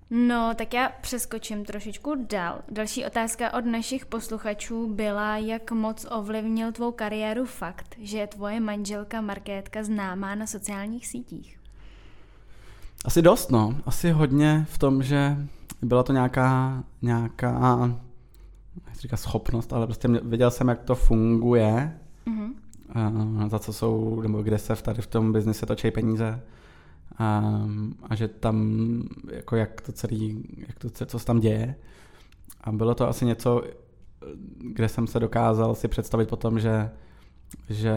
[0.10, 2.62] No, tak já přeskočím trošičku dál.
[2.72, 8.60] Další otázka od našich posluchačů byla, jak moc ovlivnil tvou kariéru fakt, že je tvoje
[8.60, 11.60] manželka Markétka známá na sociálních sítích.
[13.06, 13.76] Asi dost, no.
[13.86, 15.38] Asi hodně v tom, že
[15.82, 17.88] byla to nějaká, nějaká
[18.86, 23.50] nechci říkat schopnost, ale prostě viděl jsem, jak to funguje, mm-hmm.
[23.50, 26.42] za co jsou, nebo kde se v tady v tom biznise točí peníze
[27.18, 27.44] a,
[28.10, 28.80] a že tam,
[29.32, 31.76] jako jak to celý, jak to, co se tam děje.
[32.62, 33.64] A bylo to asi něco,
[34.74, 36.92] kde jsem se dokázal si představit potom, že
[37.70, 37.96] že,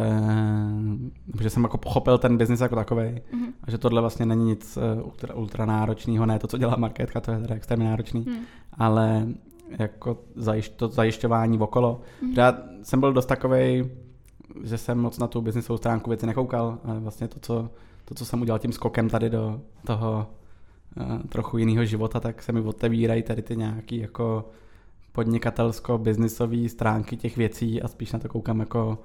[1.40, 3.52] že jsem jako pochopil ten biznis jako takový mm-hmm.
[3.62, 7.20] a že tohle vlastně není nic eh, ultra, ultra náročného, ne to, co dělá marketka,
[7.20, 8.36] to je teda extrémně náročný, mm.
[8.72, 9.26] ale
[9.78, 12.00] jako zajišť, to zajišťování okolo.
[12.22, 12.32] Mm-hmm.
[12.36, 13.90] Já jsem byl dost takový,
[14.64, 17.70] že jsem moc na tu biznisovou stránku věci nekoukal, ale vlastně to, co
[18.08, 20.26] to, co jsem udělal tím skokem tady do toho
[20.96, 24.48] uh, trochu jiného života, tak se mi otevírají tady ty nějaký jako
[25.12, 28.98] podnikatelsko-biznisové stránky těch věcí a spíš na to koukám jako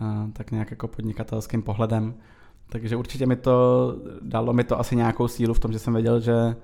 [0.00, 2.14] uh, tak nějak jako podnikatelským pohledem.
[2.68, 6.20] Takže určitě mi to, dalo mi to asi nějakou sílu v tom, že jsem věděl,
[6.20, 6.56] že,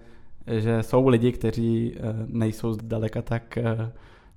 [0.46, 3.58] že jsou lidi, kteří uh, nejsou zdaleka tak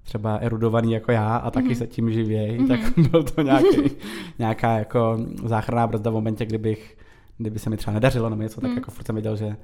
[0.04, 1.78] třeba erudovaný jako já a taky mm-hmm.
[1.78, 2.68] se tím živějí, mm-hmm.
[2.68, 3.92] tak byl to nějaký,
[4.40, 6.98] nějaká jako záchranná brzda v momentě, kdybych,
[7.38, 8.78] kdyby se mi třeba nedařilo nebo něco, tak mm.
[8.78, 9.56] jako furt jsem věděl, že,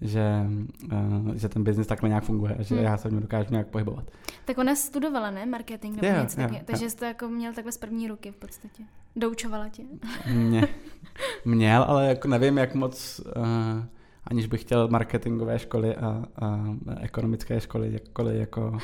[0.00, 0.46] že,
[0.92, 2.82] uh, že ten biznis takhle nějak funguje a že mm.
[2.82, 4.04] já se v něm dokážu nějak pohybovat.
[4.44, 5.46] Tak ona studovala, ne?
[5.46, 6.64] Marketing nebo yeah, něco yeah, taky.
[6.64, 6.92] Takže yeah.
[6.92, 8.82] jsi to jako měl takhle z první ruky v podstatě.
[9.16, 9.82] Doučovala tě?
[10.32, 10.68] Mě,
[11.44, 13.42] měl, ale jako nevím, jak moc, uh,
[14.24, 16.64] aniž bych chtěl marketingové školy a, a
[17.00, 18.78] ekonomické školy jakkoliv jako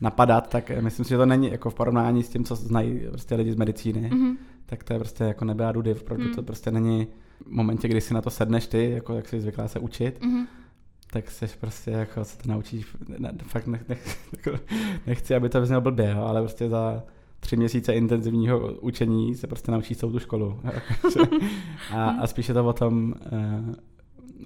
[0.00, 3.34] napadat, tak myslím si, že to není jako v porovnání s tím, co znají prostě
[3.34, 4.36] lidi z medicíny, mm-hmm.
[4.66, 6.34] tak to je prostě jako nebe a dudy, protože mm.
[6.34, 7.06] to prostě není
[7.46, 10.46] v momentě, kdy si na to sedneš ty, jako jak jsi zvyklá se učit, mm-hmm.
[11.12, 12.86] tak jsi prostě jako se to naučíš,
[13.18, 14.58] ne, fakt nech, nech, jako
[15.06, 17.02] nechci, aby to vyznělo blbě, jo, ale prostě za
[17.40, 20.60] tři měsíce intenzivního učení se prostě naučíš celou tu školu.
[21.92, 23.14] a, a spíš je to o tom,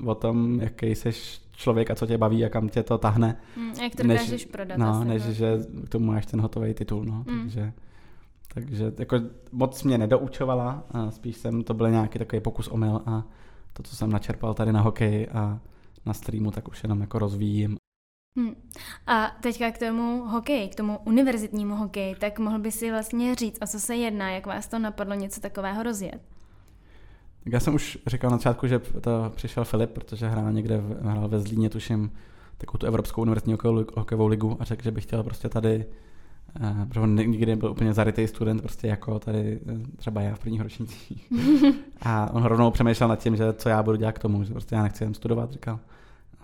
[0.00, 1.11] uh, o tom, jaký jsi
[1.57, 3.37] člověk a co tě baví a kam tě to tahne.
[3.57, 4.78] Mm, jak to než, prodat.
[4.78, 5.33] No, asi, než no.
[5.33, 7.05] že k tomu máš ten hotový titul.
[7.05, 7.40] No, mm.
[7.40, 7.72] takže,
[8.55, 9.21] takže jako
[9.53, 13.25] moc mě nedoučovala, a spíš jsem, to byl nějaký takový pokus omyl a
[13.73, 15.59] to, co jsem načerpal tady na hokej a
[16.07, 17.77] na streamu, tak už jenom jako rozvíjím.
[18.38, 18.55] Hmm.
[19.07, 23.59] A teďka k tomu hokeji, k tomu univerzitnímu hokeji, tak mohl by si vlastně říct,
[23.62, 26.21] o co se jedná, jak vás to napadlo něco takového rozjet?
[27.45, 31.03] Tak já jsem už říkal na začátku, že to přišel Filip, protože hrál někde, v,
[31.03, 32.12] hrál ve Zlíně, tuším,
[32.59, 33.57] takovou tu Evropskou univerzitní
[33.97, 35.87] hokejovou ligu a řekl, že bych chtěl prostě tady,
[36.61, 40.38] uh, protože on nikdy byl úplně zarytý student, prostě jako tady eh, třeba já v
[40.38, 41.33] prvních ročnících.
[42.03, 44.75] a on rovnou přemýšlel nad tím, že co já budu dělat k tomu, že prostě
[44.75, 45.81] já nechci jen studovat, říkal,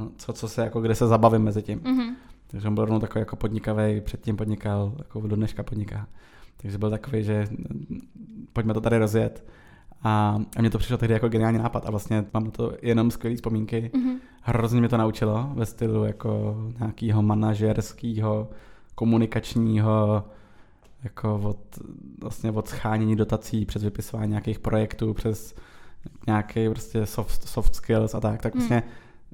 [0.00, 1.80] no, co, co se, jako kde se zabavím mezi tím.
[1.80, 2.14] Mm-hmm.
[2.46, 6.06] Takže on byl rovnou takový jako podnikavý, předtím podnikal, jako do dneška podniká.
[6.56, 7.48] Takže byl takový, že
[8.52, 9.44] pojďme to tady rozjet.
[10.02, 13.10] A, a mně to přišlo tehdy jako geniální nápad a vlastně mám na to jenom
[13.10, 13.90] skvělé vzpomínky.
[13.94, 14.16] Mm-hmm.
[14.42, 18.48] Hrozně mě to naučilo ve stylu jako nějakého manažerského,
[18.98, 20.24] komunikačního,
[21.04, 21.58] jako od,
[22.20, 25.54] vlastně od schánění dotací přes vypisování nějakých projektů, přes
[26.26, 28.60] nějaký prostě soft, soft skills a tak, tak mm.
[28.60, 28.82] vlastně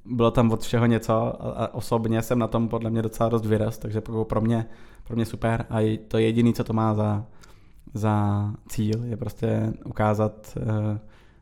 [0.04, 3.82] bylo tam od všeho něco a, osobně jsem na tom podle mě docela dost vyrost,
[3.82, 4.66] takže pro mě,
[5.04, 7.24] pro mě super a to je jediný, co to má za,
[7.94, 10.98] za cíl je prostě ukázat, uh,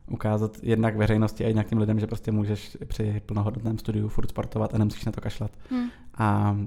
[0.07, 4.75] ukázat jednak veřejnosti a jednak těm lidem, že prostě můžeš při plnohodnotném studiu furt sportovat
[4.75, 5.51] a nemusíš na to kašlat.
[5.69, 5.89] Hmm.
[6.17, 6.57] A,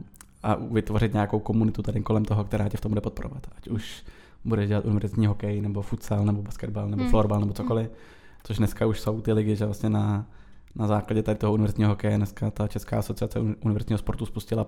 [0.47, 3.47] a vytvořit nějakou komunitu tady kolem toho, která tě v tom bude podporovat.
[3.57, 4.05] Ať už
[4.45, 7.11] budeš dělat univerzitní hokej, nebo futsal, nebo basketbal, nebo hmm.
[7.11, 7.87] florbal, nebo cokoliv.
[7.87, 7.97] Hmm.
[8.45, 10.27] Což dneska už jsou ty ligy, že vlastně na,
[10.75, 14.67] na základě tady toho univerzitního hokeje dneska ta Česká asociace univerzitního sportu spustila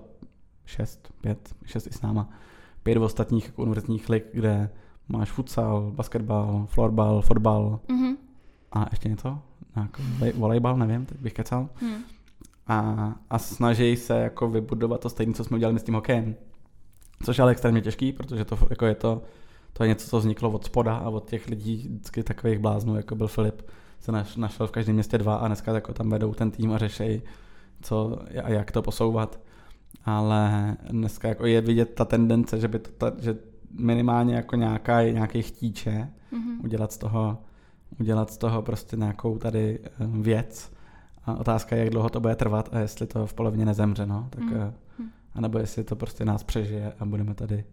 [0.65, 2.29] šest, pět, šest i s náma,
[2.83, 4.69] pět ostatních jako univerzitních lig, kde
[5.09, 8.15] máš futsal, basketbal, florbal, fotbal mm-hmm.
[8.71, 9.39] a ještě něco?
[9.75, 10.03] Nějaký
[10.37, 11.69] volejbal, nevím, tak bych kecal.
[11.81, 11.95] Mm.
[12.69, 16.35] A, a snaží se jako vybudovat to stejné, co jsme udělali s tím hokejem.
[17.23, 19.21] Což je ale extrémně těžký, protože to, jako je to,
[19.73, 23.15] to je něco, co vzniklo od spoda a od těch lidí, vždycky takových bláznů, jako
[23.15, 23.61] byl Filip,
[23.99, 26.77] se naš, našel v každém městě dva a dneska jako tam vedou ten tým a
[26.77, 27.21] řeší,
[27.81, 29.39] co a jak to posouvat.
[30.05, 33.37] Ale dneska jako je vidět ta tendence, že, by to, ta, že
[33.79, 36.63] minimálně jako nějaká, nějaký chtíče, mm-hmm.
[36.63, 37.37] udělat z toho
[37.99, 40.71] udělat z toho prostě nějakou tady eh, věc.
[41.29, 44.27] A otázka je, jak dlouho to bude trvat a jestli to v polovině nezemře, no.
[44.29, 45.09] Tak, mm.
[45.33, 47.63] A nebo jestli to prostě nás přežije a budeme tady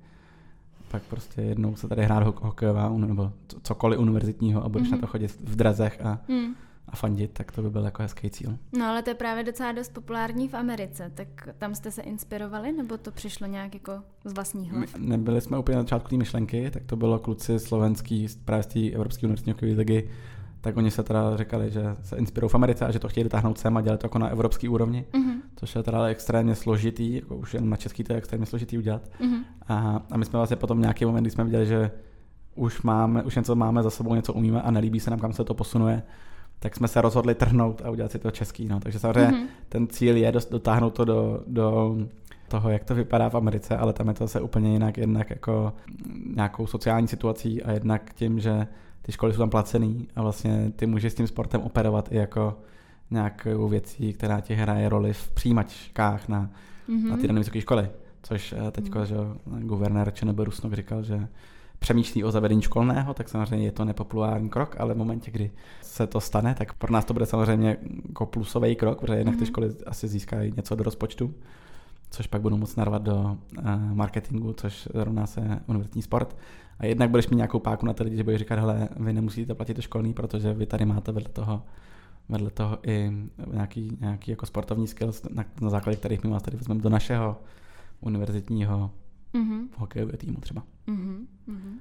[0.90, 4.92] pak prostě jednou se tady hrát hokejová nebo cokoliv univerzitního a budeš mm-hmm.
[4.92, 6.54] na to chodit v drazech a mm
[6.88, 8.58] a fandit, tak to by byl jako hezký cíl.
[8.78, 12.72] No ale to je právě docela dost populární v Americe, tak tam jste se inspirovali,
[12.72, 13.92] nebo to přišlo nějak jako
[14.24, 14.94] z vlastních hlav?
[14.96, 18.66] My nebyli jsme úplně na začátku té myšlenky, tak to bylo kluci slovenský právě z
[18.66, 20.10] té Evropské univerzitní hokejové ligy,
[20.66, 23.58] tak oni se teda říkali, že se inspirují v Americe a že to chtějí dotáhnout
[23.58, 25.40] sem a dělat to jako na evropské úrovni, mm-hmm.
[25.56, 29.02] což je teda extrémně složitý, jako už jen na český to je extrémně složitý udělat.
[29.20, 29.42] Mm-hmm.
[29.68, 31.90] A, a my jsme vlastně potom nějaký moment, kdy jsme viděli, že
[32.54, 35.44] už máme, už něco máme za sebou, něco umíme a nelíbí se nám, kam se
[35.44, 36.02] to posunuje,
[36.58, 38.68] tak jsme se rozhodli trhnout a udělat si to český.
[38.68, 38.80] No.
[38.80, 39.46] Takže samozřejmě mm-hmm.
[39.68, 41.96] ten cíl je dotáhnout to do, do
[42.48, 45.72] toho, jak to vypadá v Americe, ale tam je to se úplně jinak, jednak jako
[46.36, 48.66] nějakou sociální situací a jednak tím, že
[49.06, 52.58] ty školy jsou tam placený a vlastně ty můžeš s tím sportem operovat i jako
[53.10, 56.50] nějakou věcí, která ti hraje roli v přijímačkách na,
[56.88, 57.10] mm-hmm.
[57.10, 57.88] na ty dané vysoké školy.
[58.22, 59.02] Což eh, teď, mm-hmm.
[59.02, 59.16] že
[59.60, 61.28] guvernér ČNB Rusnok říkal, že
[61.78, 65.50] přemýšlí o zavedení školného, tak samozřejmě je to nepopulární krok, ale v momentě, kdy
[65.82, 67.76] se to stane, tak pro nás to bude samozřejmě
[68.08, 69.46] jako plusový krok, protože jinak ty mhm.
[69.46, 71.34] školy asi získají něco do rozpočtu,
[72.10, 76.36] což pak budou moct narvat do uh, marketingu, což rovná se univerzitní sport.
[76.78, 79.54] A jednak budeš mít nějakou páku na ty lidi, že budeš říkat, hele, vy nemusíte
[79.54, 81.62] platit to školní, protože vy tady máte vedle toho
[82.28, 83.12] vedle toho i
[83.52, 87.40] nějaký, nějaký jako sportovní skills, na, na základě kterých my vás tady vezmeme do našeho
[88.00, 88.90] univerzitního
[89.34, 89.68] mm-hmm.
[89.76, 90.62] hokejového týmu třeba.
[90.88, 91.26] Mm-hmm.
[91.48, 91.78] Mm-hmm.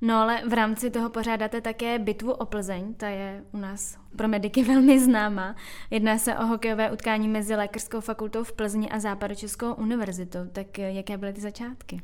[0.00, 4.28] No ale v rámci toho pořádáte také bitvu o Plzeň, ta je u nás pro
[4.28, 5.56] mediky velmi známá.
[5.90, 10.46] Jedná se o hokejové utkání mezi Lékařskou fakultou v Plzni a Západočeskou univerzitou.
[10.52, 12.00] Tak jaké byly ty začátky?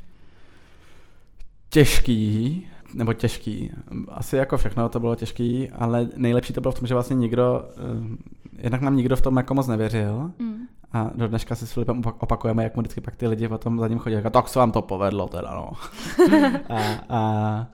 [1.71, 3.71] Těžký, nebo těžký.
[4.09, 7.65] Asi jako všechno to bylo těžký, ale nejlepší to bylo v tom, že vlastně nikdo,
[7.77, 10.31] eh, jednak nám nikdo v tom jako moc nevěřil.
[10.39, 10.59] Mm.
[10.93, 13.89] A do dneška si s Filipem opakujeme, jak mu vždycky pak ty lidi potom za
[13.89, 15.71] ním chodí, jako, tak se vám to povedlo teda, no.
[16.69, 16.79] a,
[17.09, 17.67] a,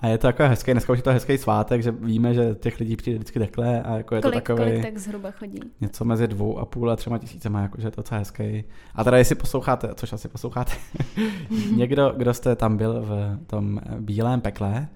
[0.00, 2.80] a je to jako hezký, dneska už je to hezký svátek, že víme, že těch
[2.80, 4.70] lidí přijde vždycky takhle a jako je kolik, to takový...
[4.70, 5.60] Kolik tak zhruba chodí?
[5.80, 8.64] Něco mezi dvou a půl a třema tisícema, jako, že je to docela hezký.
[8.94, 10.72] A teda jestli posloucháte, což asi posloucháte,
[11.76, 14.88] někdo, kdo jste tam byl v tom bílém pekle,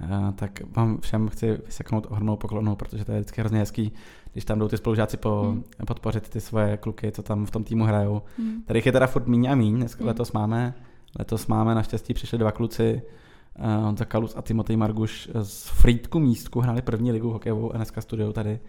[0.00, 3.92] eh, tak vám všem chci vyseknout ohromnou poklonu, protože to je vždycky hrozně hezký,
[4.32, 5.64] když tam jdou ty spolužáci po, hmm.
[5.86, 8.22] podpořit ty svoje kluky, co tam v tom týmu hrajou.
[8.38, 8.62] Hmm.
[8.62, 10.08] Tady je teda furt míň a míň, dneska hmm.
[10.08, 10.74] letos máme,
[11.18, 13.02] letos máme, naštěstí přišli dva kluci,
[13.60, 18.32] Honza Kalus a Timotej Marguš z Frýdku místku, hráli první ligu hokejovou a dneska studiou
[18.32, 18.60] tady,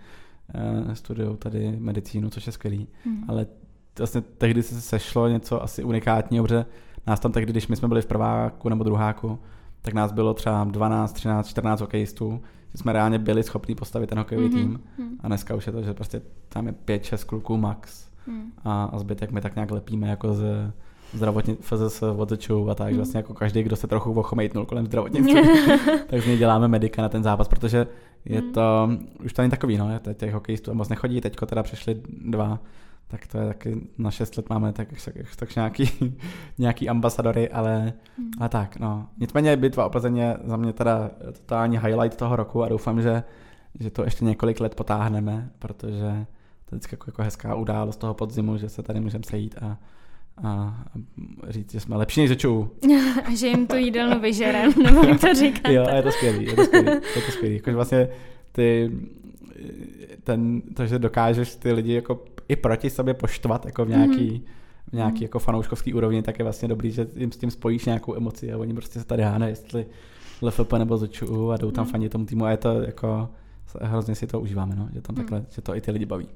[0.86, 2.88] uh, studiou tady medicínu, což je skvělý.
[3.06, 3.24] Hmm.
[3.28, 3.48] Ale
[3.98, 6.66] vlastně tehdy se sešlo něco asi unikátního, protože
[7.08, 9.40] nás tam tehdy, když my jsme byli v prváku nebo druháku,
[9.82, 14.18] tak nás bylo třeba 12, 13, 14 hokejistů, že jsme reálně byli schopni postavit ten
[14.18, 14.54] hokejový mm-hmm.
[14.54, 15.18] tým mhm.
[15.20, 18.52] a dneska už je to, že prostě tam je 5-6 kluků max mm.
[18.64, 20.72] a, a zbytek my tak nějak lepíme jako z
[21.14, 22.98] zdravotní FZS odečů a tak, mm.
[22.98, 25.42] vlastně jako každý, kdo se trochu ochomejtnul kolem zdravotnictví,
[26.08, 27.88] tak z něj děláme medika na ten zápas, protože
[28.26, 28.52] je mm.
[28.52, 28.90] to,
[29.26, 32.60] už to není takový, no, těch hokejistů moc nechodí, teďko teda přišli dva
[33.12, 35.90] tak to je taky, na 6 let máme tak, tak, tak nějaký,
[36.58, 38.32] nějaký ambasadory, ale, hmm.
[38.40, 39.08] ale tak, no.
[39.18, 43.24] Nicméně bitva o Plzeň je za mě teda totální highlight toho roku a doufám, že,
[43.80, 46.26] že to ještě několik let potáhneme, protože
[46.66, 49.78] to je vždycky jako, jako hezká událost toho podzimu, že se tady můžeme sejít a,
[50.38, 50.84] a
[51.48, 52.70] říct, že jsme lepší než začou.
[53.26, 55.74] a že jim to jídelno vyžere, nebo jak to říkáte.
[55.74, 57.56] jo, a je to skvělý, je to skvělý, je to skvělý.
[57.56, 58.10] Jakože vlastně
[58.52, 58.92] ty,
[60.24, 64.44] ten, to, že dokážeš ty lidi jako i proti sobě poštvat jako v nějaký, mm-hmm.
[64.90, 65.24] v nějaký mm-hmm.
[65.24, 68.58] jako fanouškovský úrovni, tak je vlastně dobrý, že jim s tím spojíš nějakou emoci a
[68.58, 69.86] oni prostě se tady háne, jestli
[70.42, 71.92] LFP nebo Zoču a jdou tam mm-hmm.
[71.92, 73.30] fanit tomu týmu a je to jako
[73.82, 75.46] hrozně si to užíváme, no, že tam takhle, mm.
[75.50, 76.28] že to i ty lidi baví.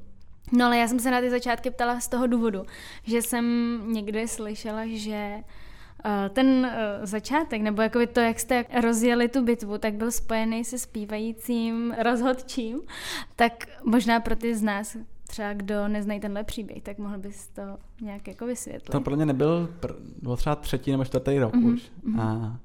[0.51, 2.63] No ale já jsem se na ty začátky ptala z toho důvodu,
[3.03, 5.35] že jsem někde slyšela, že
[6.05, 10.65] eh, ten eh, začátek, nebo jako to, jak jste rozjeli tu bitvu, tak byl spojený
[10.65, 12.81] se zpívajícím rozhodčím,
[13.35, 17.61] tak možná pro ty z nás, třeba kdo neznají tenhle příběh, tak mohl bys to
[18.01, 18.91] nějak jako vysvětlit.
[18.91, 19.69] To pro mě nebyl,
[20.21, 21.73] byl třeba třetí nebo čtvrtý rok mm-hmm.
[21.73, 21.91] už.
[22.07, 22.21] Mm-hmm.
[22.21, 22.57] A,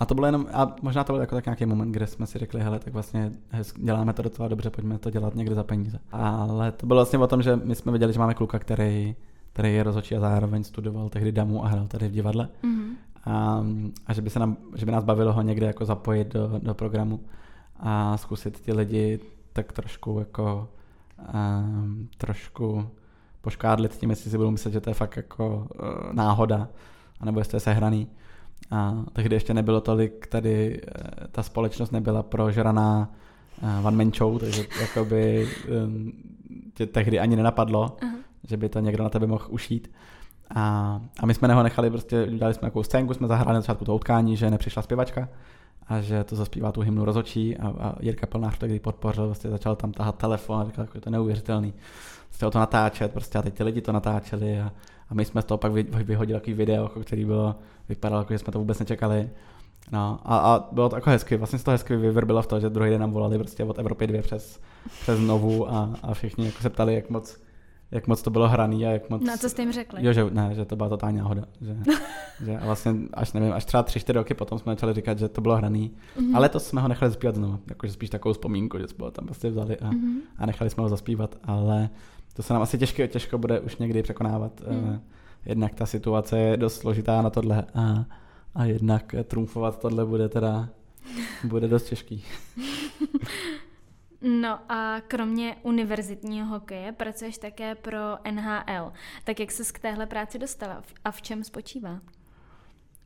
[0.00, 2.38] a to bylo jenom, a možná to byl jako tak nějaký moment, kde jsme si
[2.38, 3.32] řekli, hele, tak vlastně
[3.76, 5.98] děláme to docela dobře, pojďme to dělat někde za peníze.
[6.12, 9.16] Ale to bylo vlastně o tom, že my jsme viděli, že máme kluka, který,
[9.52, 12.48] který je rozhodčí a zároveň studoval tehdy damu a hrál tady v divadle.
[12.64, 12.94] Mm-hmm.
[13.24, 13.64] A,
[14.06, 16.74] a že, by se nám, že by nás bavilo ho někde jako zapojit do, do
[16.74, 17.20] programu
[17.76, 19.20] a zkusit ty lidi
[19.52, 20.68] tak trošku jako
[21.34, 22.88] um, trošku
[23.40, 26.68] poškádlit tím, jestli si budou myslet, že to je fakt jako uh, náhoda,
[27.20, 28.08] anebo jestli je sehraný.
[28.70, 33.12] A tehdy ještě nebylo tolik, tady uh, ta společnost nebyla prožraná
[33.84, 35.48] one man show, takže jakoby
[35.84, 36.12] um,
[36.74, 38.16] tě tehdy ani nenapadlo, uh-huh.
[38.48, 39.90] že by to někdo na tebe mohl ušít.
[40.54, 43.84] A, a my jsme neho nechali, prostě udělali jsme nějakou scénku, jsme zahráli na začátku
[43.84, 45.28] to utkání, že nepřišla zpěvačka,
[45.86, 49.50] a že to zaspívá tu hymnu rozočí a, a Jirka Plnář to kdy podpořil, vlastně
[49.50, 51.74] začal tam tahat telefon a říkal, jako je to neuvěřitelný.
[52.28, 54.72] Prostě o to natáčet, prostě a teď ty lidi to natáčeli a,
[55.10, 57.54] a my jsme z toho pak vy, vyhodili takový video, jako který bylo,
[57.88, 59.30] vypadalo, jako, že jsme to vůbec nečekali.
[59.92, 62.70] No, a, a, bylo to jako hezky, vlastně z toho hezky vyvrbilo v to, že
[62.70, 64.60] druhý den nám volali prostě od Evropy 2 přes,
[65.00, 67.40] přes Novu a, a všichni jako se ptali, jak moc,
[67.90, 69.22] jak moc to bylo hraný a jak moc...
[69.22, 70.06] No co jste jim řekli?
[70.06, 71.44] Jo, že, ne, že to byla totální náhoda.
[71.60, 71.76] Že,
[72.44, 75.28] že a vlastně až nevím, až třeba tři, čtyři roky potom jsme začali říkat, že
[75.28, 75.90] to bylo hraný.
[76.16, 76.36] Mm-hmm.
[76.36, 77.58] Ale to jsme ho nechali zaspívat znovu.
[77.68, 80.16] Jakože spíš takovou vzpomínku, že jsme ho tam prostě vzali a, mm-hmm.
[80.38, 81.36] a nechali jsme ho zaspívat.
[81.44, 81.90] Ale
[82.32, 84.60] to se nám asi těžko, těžko bude už někdy překonávat.
[84.70, 85.00] Mm.
[85.46, 88.04] Jednak ta situace je dost složitá na tohle a,
[88.54, 90.68] a jednak trumfovat tohle bude teda
[91.44, 92.24] bude dost těžký.
[94.22, 97.98] No a kromě univerzitního hokeje pracuješ také pro
[98.30, 98.92] NHL.
[99.24, 102.00] Tak jak ses k téhle práci dostala a v čem spočívá?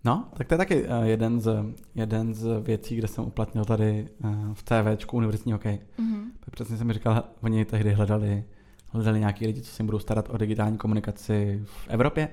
[0.04, 4.08] No, tak to je taky uh, jeden, z, jeden z věcí, kde jsem uplatnil tady
[4.24, 5.80] uh, v TVčku univerzitní hokej.
[5.98, 6.24] Mm-hmm.
[6.50, 8.44] Přesně jsem mi říkal, oni tehdy hledali,
[8.94, 12.28] hledali nějaký lidi, co se budou starat o digitální komunikaci v Evropě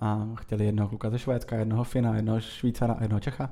[0.00, 3.50] a chtěli jednoho kluka ze Švédska, jednoho Fina, jednoho Švýcara a jednoho Čecha.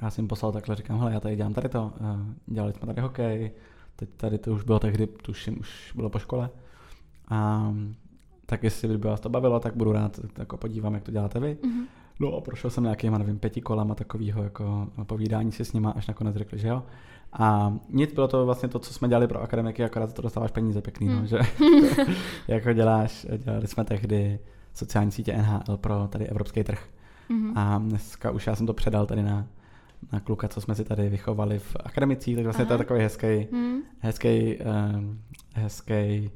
[0.00, 2.06] A já jsem jim poslal takhle, říkám, hele, já tady dělám tady to, uh,
[2.46, 3.50] dělali jsme tady hokej,
[3.96, 6.50] teď tady to už bylo tehdy, tuším, už bylo po škole.
[7.28, 7.72] A
[8.46, 11.40] tak jestli by vás to bavilo, tak budu rád, tak jako podívám, jak to děláte
[11.40, 11.58] vy.
[11.62, 11.86] Mm-hmm.
[12.20, 16.06] No a prošel jsem nějakýma, nevím, pěti kolama takového jako povídání si s nima, až
[16.06, 16.82] nakonec řekli, že jo.
[17.32, 20.50] A nic, bylo to vlastně to, co jsme dělali pro akademiky, akorát za to dostáváš
[20.50, 21.22] peníze pěkný, no, hmm.
[21.22, 21.38] no, že
[22.48, 24.38] jako děláš, dělali jsme tehdy
[24.74, 26.88] sociální sítě NHL pro tady evropský trh.
[27.30, 27.52] Mm-hmm.
[27.56, 29.46] A dneska už já jsem to předal tady na,
[30.12, 32.68] na kluka, co jsme si tady vychovali v akademicích, tak vlastně Aha.
[32.68, 33.78] to je takový hezký, mm.
[33.98, 35.22] hezký, um,
[35.54, 36.30] hezký,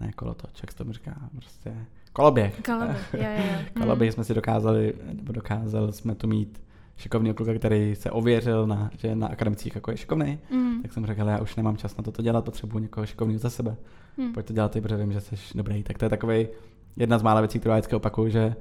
[0.00, 1.74] ne kolotoč, jak se to říká, prostě
[2.12, 2.60] koloběh.
[2.64, 3.58] Koloběh, jo, jo, jo.
[3.82, 4.12] koloběh mm.
[4.12, 6.62] jsme si dokázali, nebo dokázali jsme tu mít
[6.98, 10.82] šikovný kluka, který se ověřil, na, že na akademicích jako je šikovný, mm.
[10.82, 13.76] tak jsem řekl, já už nemám čas na toto dělat, potřebuji někoho šikovného za sebe.
[14.16, 14.32] Mm.
[14.32, 15.82] Pojď to dělat ty, protože vím, že jsi dobrý.
[15.82, 16.48] Tak to je takový
[16.96, 18.54] jedna z mála věcí, kterou já vždycky opakuju, že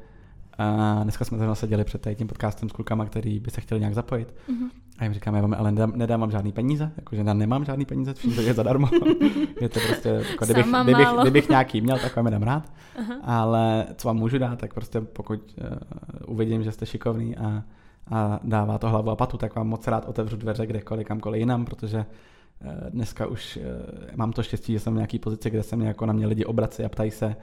[0.57, 3.95] a dneska jsme se seděli před tím podcastem s klukama, který by se chtěli nějak
[3.95, 4.35] zapojit.
[4.49, 4.69] Mm-hmm.
[4.97, 7.85] A jim říkáme, já vám ale nedám, nedám vám žádný peníze, jakože já nemám žádný
[7.85, 8.87] peníze, všechno je zadarmo.
[9.61, 12.73] je to prostě, jako, kdybych, kdybych, kdybych, nějaký měl, tak vám je dám rád.
[12.99, 13.17] Uh-huh.
[13.23, 17.63] Ale co vám můžu dát, tak prostě pokud uh, uvidím, že jste šikovný a,
[18.11, 21.65] a dává to hlavu a patu, tak vám moc rád otevřu dveře kdekoliv, kamkoliv jinam,
[21.65, 23.63] protože uh, dneska už uh,
[24.15, 26.45] mám to štěstí, že jsem v nějaký pozici, kde se mě jako na mě lidi
[26.45, 27.35] obrací a ptají se,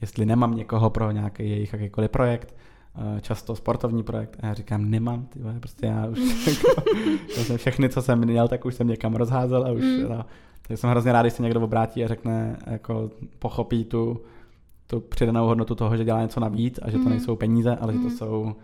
[0.00, 2.54] jestli nemám někoho pro nějaký jejich jakýkoliv projekt,
[2.94, 6.82] eh, často sportovní projekt a já říkám, nemám, ty vole, prostě já už jako,
[7.28, 10.02] jsem všechny, co jsem měl, tak už jsem někam rozházel a už, mm.
[10.08, 10.24] no,
[10.68, 14.20] tak jsem hrozně rád, když se někdo obrátí a řekne, jako pochopí tu,
[14.86, 17.10] tu přidanou hodnotu toho, že dělá něco navíc a že to mm.
[17.10, 17.98] nejsou peníze, ale mm.
[17.98, 18.16] že to mm.
[18.16, 18.54] jsou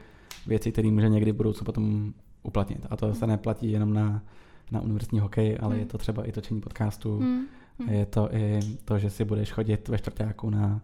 [0.46, 2.86] věci, které může někdy v budoucnu potom uplatnit.
[2.90, 4.22] A to se neplatí jenom na,
[4.70, 5.80] na univerzitní hokej, ale mm.
[5.80, 7.44] je to třeba i točení podcastu, mm.
[7.88, 10.80] je to i to, že si budeš chodit ve čtvrtáku na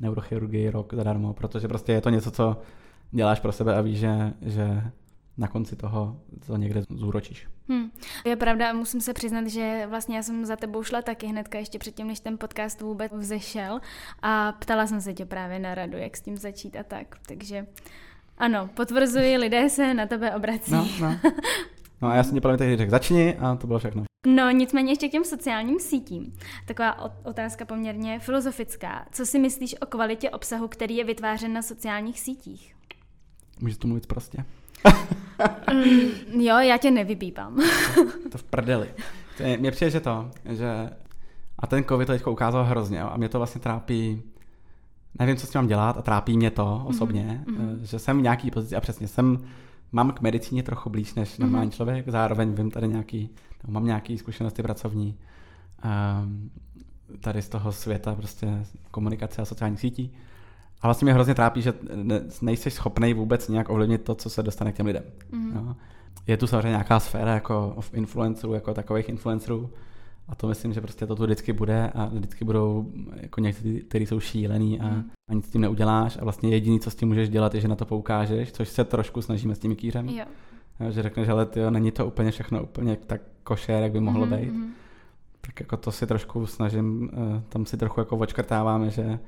[0.00, 2.56] neurochirurgii rok zadarmo, protože prostě je to něco, co
[3.10, 4.82] děláš pro sebe a víš, že, že
[5.36, 7.48] na konci toho to někde zúročíš.
[7.68, 7.90] Hmm.
[8.24, 11.78] Je pravda, musím se přiznat, že vlastně já jsem za tebou šla taky hnedka ještě
[11.78, 13.80] předtím, než ten podcast vůbec vzešel
[14.22, 17.66] a ptala jsem se tě právě na radu, jak s tím začít a tak, takže
[18.38, 20.72] ano, potvrzuji, lidé se na tebe obrací.
[20.72, 21.16] No, no.
[22.02, 24.04] no a já jsem tě právě tehdy řekl, začni a to bylo všechno.
[24.26, 26.32] No nicméně ještě k těm sociálním sítím.
[26.66, 29.06] Taková otázka poměrně filozofická.
[29.12, 32.74] Co si myslíš o kvalitě obsahu, který je vytvářen na sociálních sítích?
[33.60, 34.44] Můžeš to mluvit prostě?
[35.72, 37.56] mm, jo, já tě nevybíbám.
[37.94, 38.88] to, to v prdeli.
[39.58, 40.90] Mně přijde, že to, že
[41.58, 44.22] a ten covid to teď ukázal hrozně a mě to vlastně trápí,
[45.18, 47.78] nevím, co s tím mám dělat a trápí mě to osobně, mm-hmm.
[47.82, 49.38] že jsem v nějaký pozici a přesně jsem,
[49.92, 51.74] mám k medicíně trochu blíž než normální mm-hmm.
[51.74, 53.30] člověk, zároveň vím tady nějaký
[53.64, 55.18] no, mám nějaké zkušenosti pracovní
[56.24, 56.50] um,
[57.20, 60.12] tady z toho světa prostě komunikace a sociálních sítí.
[60.82, 64.42] A vlastně mě hrozně trápí, že ne, nejsi schopný vůbec nějak ovlivnit to, co se
[64.42, 65.02] dostane k těm lidem.
[65.32, 65.54] Mm.
[65.54, 65.76] No.
[66.26, 69.70] Je tu samozřejmě nějaká sféra jako influencerů, jako takových influencerů,
[70.32, 74.06] a to myslím, že prostě to tu vždycky bude a vždycky budou jako někteří, kteří
[74.06, 75.10] jsou šílený a, mm.
[75.30, 77.68] a nic s tím neuděláš a vlastně jediný, co s tím můžeš dělat, je, že
[77.68, 80.08] na to poukážeš, což se trošku snažíme s tím kýřem.
[80.08, 80.24] Jo.
[80.80, 84.26] Jo, že řekneš, ale tyjo, není to úplně všechno úplně tak košer, jak by mohlo
[84.26, 84.40] mm-hmm.
[84.40, 84.52] být.
[84.52, 84.70] Mhm.
[85.40, 89.18] Tak jako to si trošku snažím, eh, tam si trochu jako očkrtáváme, že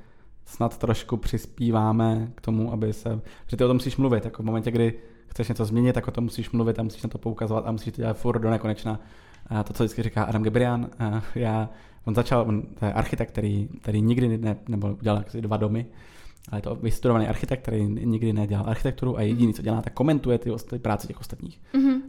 [0.47, 4.47] snad trošku přispíváme k tomu, aby se, že ty o tom musíš mluvit, jako v
[4.47, 4.95] momentě, kdy
[5.27, 7.93] chceš něco změnit, tak o tom musíš mluvit a musíš na to poukazovat a musíš
[7.93, 9.01] to dělat furt do nekonečna.
[9.46, 10.90] A to, co vždycky říká Adam Gebrian,
[11.35, 11.68] já,
[12.04, 15.87] on začal, on, to je architekt, který, který nikdy ne, nebo udělal dva domy,
[16.48, 20.38] ale je to vystudovaný architekt, který nikdy nedělal architekturu a jediný, co dělá, tak komentuje
[20.38, 21.61] ty, ty práce těch ostatních.
[21.74, 22.00] Mm-hmm.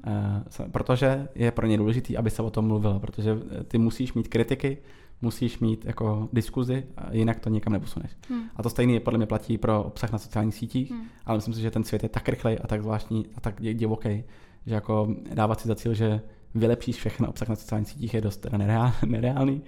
[0.65, 4.13] Uh, protože je pro ně důležitý, aby se o tom mluvilo, protože eh, ty musíš
[4.13, 4.77] mít kritiky,
[5.21, 8.11] musíš mít jako diskuzi, a jinak to nikam neposuneš.
[8.29, 8.41] Mm.
[8.55, 11.01] A to stejné podle mě platí pro obsah na sociálních sítích, mm.
[11.25, 14.23] ale myslím si, že ten svět je tak rychlej a tak zvláštní a tak divoký,
[14.65, 16.21] že jako dávat si za cíl, že
[16.55, 19.61] vylepšíš všechno obsah na sociálních sítích je dost teda nereál, nereálný.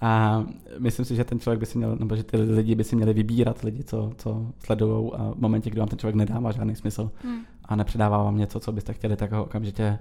[0.00, 0.44] A
[0.78, 3.12] myslím si, že ten člověk by si měl, nebo že ty lidi by si měli
[3.12, 7.10] vybírat lidi, co, co sledují a v momentě, kdy vám ten člověk nedává žádný smysl
[7.24, 7.40] hmm.
[7.64, 9.98] a nepředává vám něco, co byste chtěli, tak ho okamžitě,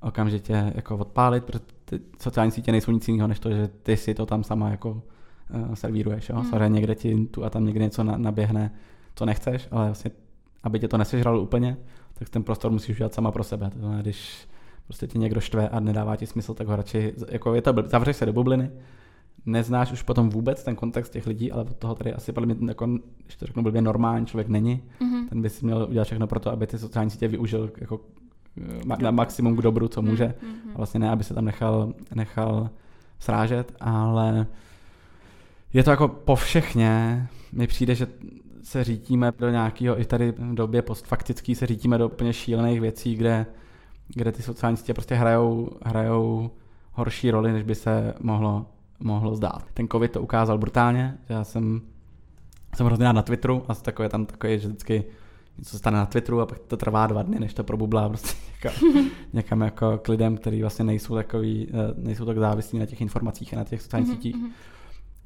[0.00, 4.14] okamžitě jako odpálit, protože ty sociální sítě nejsou nic jiného, než to, že ty si
[4.14, 6.28] to tam sama jako uh, servíruješ.
[6.28, 6.36] Jo?
[6.36, 6.50] Hmm.
[6.50, 8.70] Samozřejmě někde ti tu a tam někde něco na, naběhne,
[9.14, 10.10] co nechceš, ale vlastně,
[10.62, 11.76] aby tě to nesežralo úplně,
[12.14, 13.70] tak ten prostor musíš udělat sama pro sebe.
[13.70, 14.48] To znamená, když
[14.86, 18.16] prostě ti někdo štve a nedává ti smysl, tak ho radši, jako je to, zavřeš
[18.16, 18.70] se do bubliny,
[19.46, 22.68] neznáš už potom vůbec ten kontext těch lidí, ale od toho tady asi podle mě,
[22.68, 22.86] jako,
[23.24, 24.82] když to řeknu blbě, normální člověk není.
[25.00, 25.28] Mm-hmm.
[25.28, 28.00] Ten by si měl udělat všechno pro to, aby ty sociální sítě využil jako
[28.84, 30.24] ma- na maximum k dobru, co může.
[30.26, 30.74] Mm-hmm.
[30.74, 32.70] A vlastně ne, aby se tam nechal, nechal
[33.18, 34.46] srážet, ale
[35.72, 37.26] je to jako po všechně.
[37.52, 38.06] Mi přijde, že
[38.62, 43.16] se řítíme do nějakého, i tady v době postfaktický se řítíme do úplně šílených věcí,
[43.16, 43.46] kde,
[44.08, 46.50] kde ty sociální sítě prostě hrajou, hrajou
[46.92, 48.66] horší roli, než by se mohlo,
[49.00, 49.64] mohlo zdát.
[49.74, 51.80] Ten covid to ukázal brutálně, já jsem,
[52.76, 55.04] jsem hrozně na Twitteru a takové tam takové, že vždycky
[55.58, 59.10] něco stane na Twitteru a pak to trvá dva dny, než to probublá prostě někam,
[59.32, 63.54] někam jako k lidem, kteří vlastně nejsou takový, eh, nejsou tak závislí na těch informacích
[63.54, 64.14] a na těch sociálních mm-hmm.
[64.14, 64.36] sítích.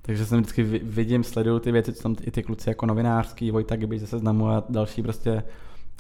[0.03, 3.77] Takže jsem vždycky vidím, sleduju ty věci, co tam i ty kluci jako novinářský, Vojta
[3.77, 5.43] Giby ze seznamu a další prostě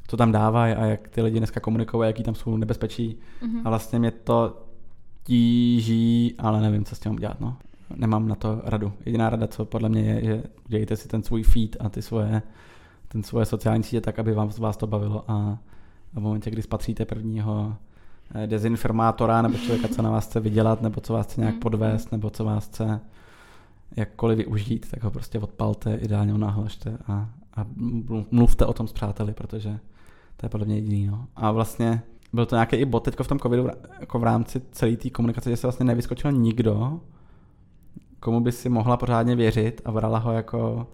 [0.09, 3.19] co tam dávají a jak ty lidi dneska komunikují, jaký tam jsou nebezpečí.
[3.43, 3.61] Mm-hmm.
[3.65, 4.63] A vlastně mě to
[5.23, 7.41] tíží, ale nevím, co s tím dělat.
[7.41, 7.57] No.
[7.97, 8.93] Nemám na to radu.
[9.07, 12.43] Jediná rada, co podle mě je, že dějte si ten svůj feed a ty svoje,
[13.09, 15.59] ten svoje sociální sítě tak, aby vám, vás to bavilo a,
[16.13, 17.77] v momentě, kdy spatříte prvního
[18.35, 21.61] eh, dezinformátora nebo člověka, co na vás chce vydělat, nebo co vás chce nějak mhm.
[21.61, 23.01] podvést, nebo co vás chce
[23.97, 27.67] jakkoliv využít, tak ho prostě odpalte, ideálně ho nahlašte a, a
[28.31, 29.79] mluvte o tom s přáteli, protože
[30.41, 31.07] to je podle mě jediný.
[31.07, 31.27] No.
[31.37, 33.69] A vlastně byl to nějaký i bot teď v tom covidu,
[34.01, 37.01] jako v rámci celé té komunikace, že se vlastně nevyskočil nikdo,
[38.21, 40.87] komu by si mohla pořádně věřit a brala ho jako,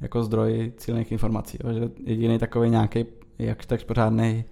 [0.00, 1.58] jako zdroj cílených informací.
[1.64, 1.72] Jo.
[1.72, 3.04] Že jediný takový nějaký,
[3.38, 4.44] jak tak pořádný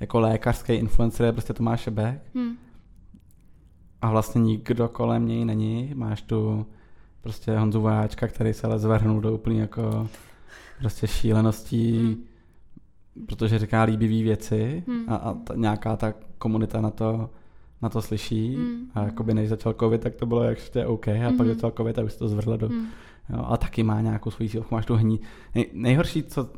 [0.00, 2.22] jako lékařský influencer je prostě Tomáš Šebek.
[2.34, 2.56] Hmm.
[4.02, 5.92] A vlastně nikdo kolem něj není.
[5.94, 6.66] Máš tu
[7.20, 10.08] prostě Honzu Vojáčka, který se ale zvrhnul do úplně jako
[10.78, 12.24] prostě šíleností, hmm.
[13.26, 15.04] Protože říká líbivý věci hmm.
[15.08, 17.30] a, a ta, nějaká ta komunita na to
[17.82, 18.90] na to slyší hmm.
[18.94, 21.36] a jakoby než začal covid, tak to bylo ještě OK a hmm.
[21.36, 22.68] pak začal covid a už se to zvrhlo do...
[22.68, 22.86] Hmm.
[23.30, 25.20] Jo, a taky má nějakou svoji sílu, máš tu hní.
[25.54, 26.48] Nej, nejhorší, co,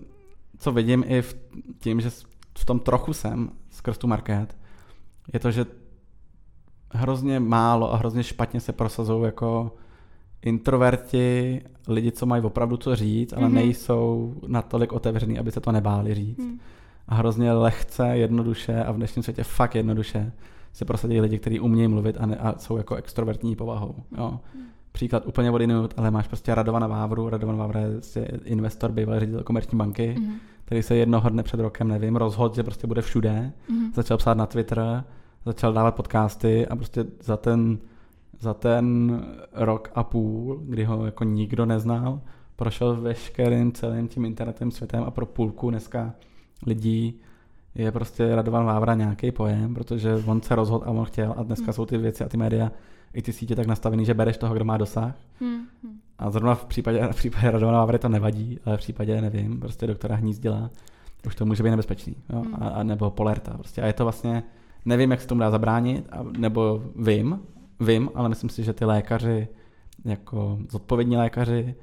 [0.59, 1.37] co vidím i v
[1.79, 2.11] tím, že
[2.59, 4.57] v tom trochu jsem skrz tu market,
[5.33, 5.67] je to, že
[6.91, 9.77] hrozně málo a hrozně špatně se prosazují jako
[10.43, 13.53] introverti, lidi, co mají opravdu co říct, ale mm-hmm.
[13.53, 16.39] nejsou natolik otevřený, aby se to nebáli říct.
[16.39, 16.59] Mm.
[17.09, 20.33] A hrozně lehce, jednoduše a v dnešním světě fakt jednoduše
[20.73, 23.95] se prosadí lidi, kteří umějí mluvit a, ne, a jsou jako extrovertní povahou.
[24.19, 24.41] Jo.
[24.55, 24.61] Mm.
[24.93, 27.29] Příklad úplně od minut, ale máš prostě Radovana Vávru.
[27.29, 30.33] Radovan Vávra je prostě investor, bývalý ředitel komerční banky, mm.
[30.65, 33.53] který se jednoho dne před rokem, nevím, rozhodl, že prostě bude všude.
[33.69, 33.93] Mm.
[33.95, 35.05] Začal psát na Twitter,
[35.47, 37.79] začal dávat podcasty a prostě za ten
[38.41, 39.21] za ten
[39.53, 42.21] rok a půl, kdy ho jako nikdo neznal,
[42.57, 46.15] prošel veškerým celým tím internetem světem a pro půlku dneska
[46.67, 47.21] lidí
[47.75, 51.65] je prostě Radovan Vávra nějaký pojem, protože on se rozhodl a on chtěl a dneska
[51.65, 51.73] hmm.
[51.73, 52.73] jsou ty věci a ty média
[53.15, 55.15] i ty sítě tak nastavený, že bereš toho, kdo má dosah.
[55.41, 55.67] Hmm.
[56.19, 59.87] A zrovna v případě, v případě Radovana Vávry to nevadí, ale v případě, nevím, prostě
[59.87, 60.71] doktora Hnízdila,
[61.27, 62.17] už to může být nebezpečný.
[62.33, 62.41] Jo?
[62.41, 62.55] Hmm.
[62.55, 63.55] A, a, nebo Polerta.
[63.55, 63.83] Prostě.
[63.83, 64.43] A je to vlastně,
[64.85, 67.41] nevím, jak se tomu dá zabránit, a, nebo vím,
[67.81, 69.49] vím, ale myslím si, že ty lékaři,
[70.05, 71.75] jako zodpovědní lékaři,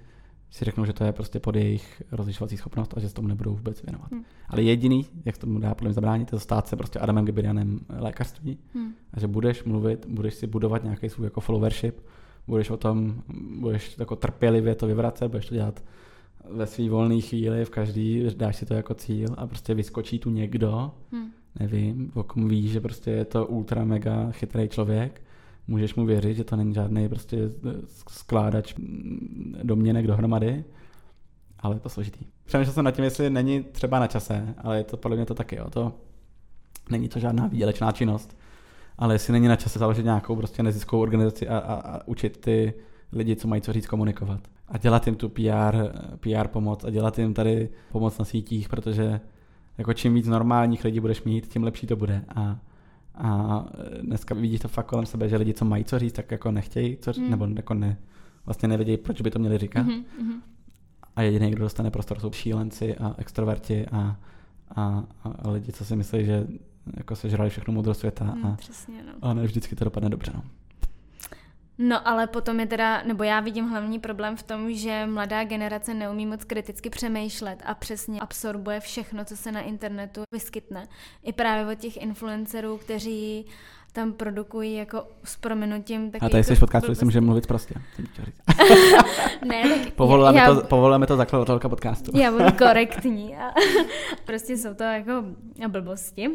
[0.52, 3.56] si řeknou, že to je prostě pod jejich rozlišovací schopnost a že se tomu nebudou
[3.56, 4.12] vůbec věnovat.
[4.12, 4.24] Hmm.
[4.48, 8.58] Ale jediný, jak tomu dá podle mě zabránit, je stát se prostě Adamem Gebirianem lékařství
[8.74, 8.94] hmm.
[9.14, 12.02] a že budeš mluvit, budeš si budovat nějaký svůj jako followership,
[12.48, 13.22] budeš o tom,
[13.60, 15.84] budeš jako trpělivě to vyvracet, budeš to dělat
[16.50, 20.30] ve své volné chvíli, v každý, dáš si to jako cíl a prostě vyskočí tu
[20.30, 21.30] někdo, hmm.
[21.60, 25.22] nevím, o kom víš, že prostě je to ultra mega chytrý člověk
[25.68, 27.38] můžeš mu věřit, že to není žádný prostě
[28.08, 28.74] skládač
[29.64, 30.64] domněnek dohromady,
[31.60, 32.26] ale je to složitý.
[32.46, 35.34] Přemýšlel jsem nad tím, jestli není třeba na čase, ale je to podle mě to
[35.34, 35.70] taky, jo.
[35.70, 35.94] To,
[36.90, 38.38] není to žádná výdělečná činnost,
[38.98, 42.74] ale jestli není na čase založit nějakou prostě neziskovou organizaci a, a, a učit ty
[43.12, 44.40] lidi, co mají co říct, komunikovat.
[44.68, 45.76] A dělat jim tu PR,
[46.20, 49.20] PR pomoc a dělat jim tady pomoc na sítích, protože
[49.78, 52.26] jako čím víc normálních lidí budeš mít, tím lepší to bude.
[52.36, 52.60] A
[53.18, 53.66] a
[54.02, 56.98] dneska vidíš to fakt kolem sebe, že lidi, co mají co říct, tak jako nechtějí,
[57.02, 57.32] co říct, mm.
[57.32, 57.98] nebo jako ne,
[58.46, 59.88] vlastně nevědějí, proč by to měli říkat.
[59.88, 60.42] Mm-hmm.
[61.16, 64.20] A jediný, kdo dostane prostor, jsou šílenci a extroverti a,
[64.76, 66.48] a, a lidi, co si myslí, že
[66.98, 69.14] jako se žrali všechno moudro světa mm, a, přesně, no.
[69.22, 70.32] a ne vždycky to dopadne dobře.
[70.36, 70.44] No.
[71.80, 75.94] No ale potom je teda, nebo já vidím hlavní problém v tom, že mladá generace
[75.94, 80.88] neumí moc kriticky přemýšlet a přesně absorbuje všechno, co se na internetu vyskytne.
[81.24, 83.46] I právě od těch influencerů, kteří
[83.94, 86.12] tam produkují jako s prominutím.
[86.22, 87.76] A tady jsi v podcastu, si můžeme mluvit prostě.
[89.46, 92.12] ne, tak povolujeme, já, to, povolujeme to zakladatelka podcastu.
[92.18, 93.36] já budu korektní.
[93.36, 93.54] A
[94.26, 95.24] prostě jsou to jako
[95.68, 96.30] blbosti.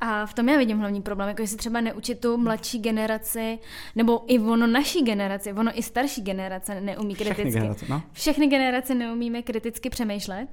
[0.00, 3.58] A v tom já vidím hlavní problém, jako jestli třeba neučit tu mladší generaci,
[3.96, 7.42] nebo i ono naší generaci, ono i starší generace neumí kriticky.
[7.42, 8.02] Všechny generace, no.
[8.12, 10.48] Všechny generace neumíme kriticky přemýšlet.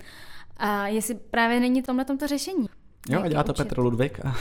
[0.57, 2.67] A jestli právě není tomhle tomto řešení.
[3.09, 4.19] Jo, a dělá to Petr Ludvík.
[4.25, 4.35] A,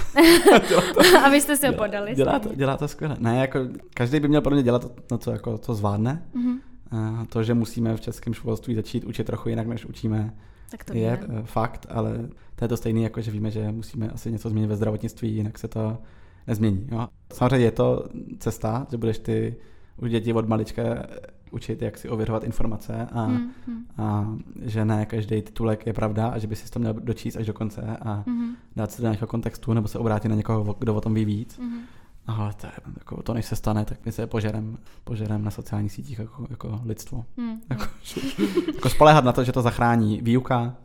[1.24, 2.14] a vy jste se ho podali.
[2.14, 3.16] Dělá to, dělá to skvěle.
[3.18, 3.58] Ne, jako
[3.94, 6.22] každý by měl pro mě dělat to, no, co, jako, co zvládne.
[6.34, 6.60] Mhm.
[6.90, 10.34] A to, že musíme v českém školství začít učit trochu jinak, než učíme,
[10.70, 11.34] Tak to je víme.
[11.38, 14.66] eh, fakt, ale to je to stejné, jako že víme, že musíme asi něco změnit
[14.68, 15.98] ve zdravotnictví, jinak se to
[16.46, 16.86] nezmění.
[16.92, 17.08] Jo?
[17.32, 18.04] Samozřejmě je to
[18.38, 19.56] cesta, že budeš ty
[19.96, 20.82] už děti od malička
[21.50, 26.28] učit, jak si ověřovat informace a, Hmm, hmm, a že ne každý titulek je pravda
[26.28, 29.08] a že by si to měl dočíst až do konce a mhm, dát se do
[29.08, 31.58] nějakého kontextu nebo se obrátit na někoho, kdo o tom ví víc.
[31.58, 31.78] mhm.
[32.26, 35.92] Ale to, je, jako, to než se stane, tak my se požerem, požerem na sociálních
[35.92, 37.24] sítích jako, jako lidstvo.
[37.36, 37.60] Hmm.
[37.70, 37.84] Jako,
[38.74, 40.76] jako spolehat na to, že to zachrání výuka,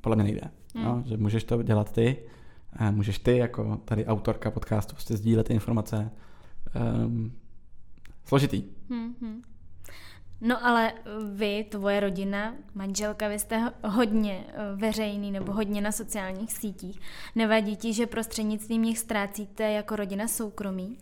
[0.00, 0.50] podle mě nejde.
[0.74, 0.84] Hmm.
[0.84, 2.16] No, že můžeš to dělat ty,
[2.72, 6.10] a můžeš ty jako tady autorka podcastu prostě sdílet ty informace.
[7.04, 7.32] Um,
[8.24, 8.62] složitý.
[8.90, 9.42] Hmm, hmm.
[10.40, 10.92] No ale
[11.34, 17.00] vy, tvoje rodina, manželka, vy jste ho- hodně eh, veřejný nebo hodně na sociálních sítích.
[17.34, 20.98] Nevadí ti, že prostřednictvím nich ztrácíte jako rodina soukromí?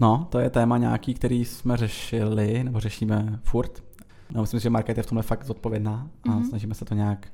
[0.00, 3.82] No, to je téma nějaký, který jsme řešili, nebo řešíme furt.
[4.32, 6.38] No, myslím si, že Market je v tomhle fakt zodpovědná a Mhm.
[6.42, 6.48] mm-hmm.
[6.48, 7.28] snažíme se to nějak,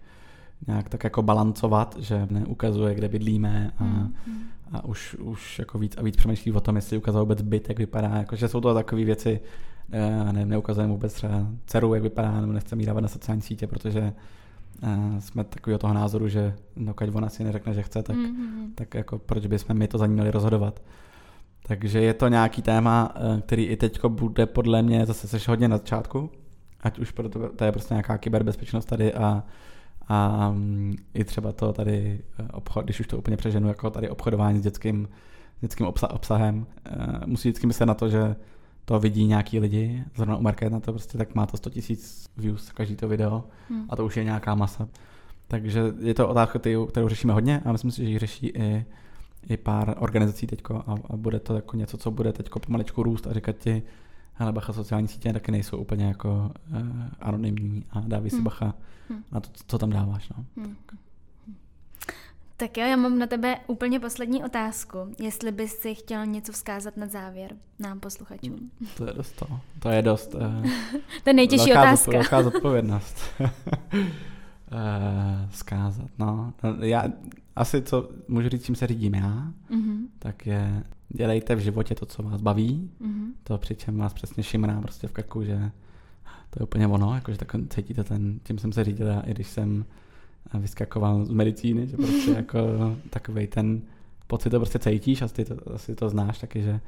[0.67, 4.15] nějak tak jako balancovat, že neukazuje, kde bydlíme a, Mhm.
[4.73, 7.79] a už, už jako víc a víc přemýšlí o tom, jestli ukazuje vůbec byt, jak
[7.79, 8.09] vypadá.
[8.17, 9.41] Jakože jsou to takové věci,
[9.93, 13.67] eh, ne, neukazujeme vůbec třeba dceru, jak vypadá, nebo nechceme jí dávat na sociální sítě,
[13.67, 14.13] protože
[14.83, 18.73] eh, jsme takového toho názoru, že dokud ona si neřekne, že chce, tak, Hmm, hmm,
[18.75, 20.83] tak jako proč bychom my to za ní měli rozhodovat.
[21.67, 25.69] Takže je to nějaký téma, eh, který i teďko bude podle mě, zase seš hodně
[25.69, 26.31] na začátku,
[26.81, 29.43] ať už proto, to je prostě nějaká kyberbezpečnost tady a,
[30.09, 32.21] a mm, i třeba to tady
[32.53, 35.09] obchod, když už to úplně přeženu, jako tady obchodování s dětským,
[35.61, 36.67] dětským obsa, obsahem,
[37.27, 38.37] musí vždycky myslet na to, že
[38.85, 42.27] to vidí nějaký lidi, zrovna u Market na to prostě, tak má to 100 tisíc
[42.37, 43.87] views každý to video hmm.
[43.89, 44.89] a to už je nějaká masa.
[45.49, 46.59] Takže je to otázka,
[46.89, 48.87] kterou řešíme hodně a myslím si, že ji řeší i,
[49.49, 53.27] i pár organizací teďko a, a bude to jako něco, co bude teďko pomaličku růst
[53.27, 53.83] a říkat ti,
[54.33, 56.79] hele bacha, sociální sítě taky nejsou úplně jako uh,
[57.21, 58.45] anonymní a dávej si Hmm.
[58.45, 58.75] bacha
[59.09, 59.25] Hmm.
[59.33, 60.29] na to, co tam dáváš.
[60.37, 60.45] No.
[60.57, 60.77] Hmm.
[60.87, 60.99] Tak
[62.61, 64.99] jo, já mám na tebe úplně poslední otázku.
[65.21, 68.71] Jestli bys si chtěl něco vzkázat na závěr nám posluchačům.
[68.97, 69.47] To je dost to.
[69.79, 70.41] To je dost uh,
[71.25, 72.11] To je nejtěžší velká, otázka.
[72.11, 73.17] zodpo- velká zodpovědnost.
[73.41, 73.49] uh,
[75.51, 76.53] zkázat, no.
[76.63, 76.77] no.
[76.81, 77.05] Já
[77.57, 82.07] asi, co můžu říct, čím se řídím já, Mhm, tak je dělejte v životě to,
[82.07, 85.71] co vás baví, mhm, to přičem vás přesně šimrá prostě v krku, že
[86.51, 89.47] to je úplně ono, jakože tak cítíte ten, tím jsem se řídil já, i když
[89.49, 89.93] jsem eh,
[90.55, 92.59] vyskakoval z medicíny, že prostě jako
[93.11, 93.83] takovej ten
[94.27, 96.81] pocit to prostě cítíš, asi to, asi to znáš taky, že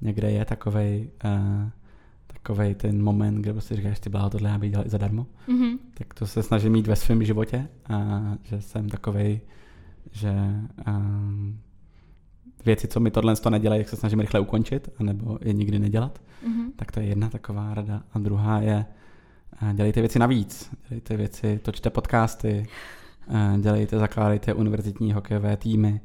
[0.00, 1.68] někde je takovej, uh,
[2.26, 5.78] takovej ten moment, kde prostě říkáš, ty bláho, tohle já bych dělal i zadarmo, mhm,
[5.94, 9.40] tak to se snažím mít ve svém životě, a že jsem takovej,
[10.12, 10.32] že
[10.88, 11.58] um,
[12.64, 16.22] věci, co mi tohle to nedělají, jak se snažím rychle ukončit, anebo je nikdy nedělat,
[16.46, 18.02] mhm, tak to je jedna taková rada.
[18.12, 18.86] A druhá je,
[19.62, 20.70] eh, dělejte věci navíc.
[20.88, 22.66] Dělejte věci, točte podcasty,
[23.60, 26.00] dělejte, zakládejte univerzitní hokejové týmy.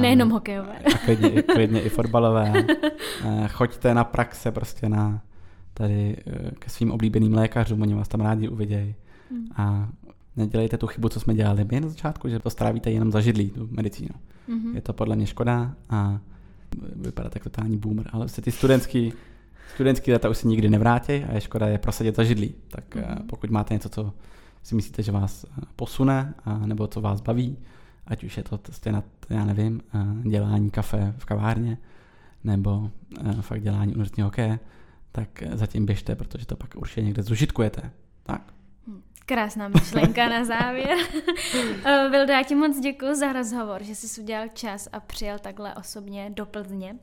[0.00, 0.78] Nejenom hokejové.
[0.78, 2.52] A klidně, i- klidně i fotbalové.
[3.48, 5.22] Choďte na praxe prostě na
[5.74, 8.94] tady eh, ke svým oblíbeným lékařům, oni vás tam rádi uvidějí.
[9.30, 9.46] Mm.
[9.56, 9.88] A
[10.36, 13.50] nedělejte tu chybu, co jsme dělali my na začátku, že to strávíte jenom za židlí,
[13.50, 14.14] tu medicínu.
[14.48, 14.74] Mhm.
[14.74, 16.18] Je to podle mě škoda a
[16.96, 19.12] vypadá tak totální boomer, ale se ty studentský,
[19.74, 22.54] studentský data už se nikdy nevrátí a je škoda je prosadit za židlí.
[22.68, 23.04] Tak Mhm.
[23.04, 23.26] mm-hmm.
[23.26, 24.12] pokud máte něco, co
[24.64, 27.58] si myslíte, že vás eh, posune, a, nebo co vás baví,
[28.06, 28.60] ať už je to
[28.90, 31.78] na, já nevím, eh, dělání kafe v kavárně,
[32.44, 32.90] nebo
[33.20, 34.58] eh, fakt dělání univerzitního hokeje,
[35.12, 37.90] tak zatím běžte, protože to pak určitě někde zužitkujete.
[38.22, 38.54] Tak.
[39.26, 40.98] Krásná myšlenka na závěr.
[42.10, 46.30] Vildo, já ti moc děkuji za rozhovor, že jsi udělal čas a přijel takhle osobně
[46.30, 46.96] do Plzně.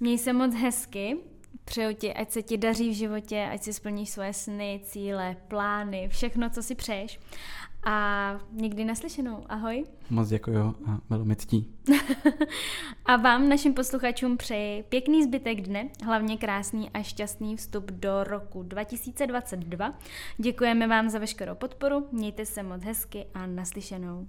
[0.00, 1.16] Měj se moc hezky,
[1.64, 6.08] přeju ti, ať se ti daří v životě, ať si splníš svoje sny, cíle, plány,
[6.08, 7.20] všechno, co si přeješ.
[7.86, 9.44] A někdy naslyšenou.
[9.48, 9.84] Ahoj.
[10.10, 11.74] Moc děkuji a bylo mi ctí.
[13.06, 18.62] A vám, našim posluchačům, přeji pěkný zbytek dne, hlavně krásný a šťastný vstup do roku
[18.62, 19.98] 2022.
[20.38, 24.26] Děkujeme vám za veškerou podporu, mějte se moc hezky a naslyšenou.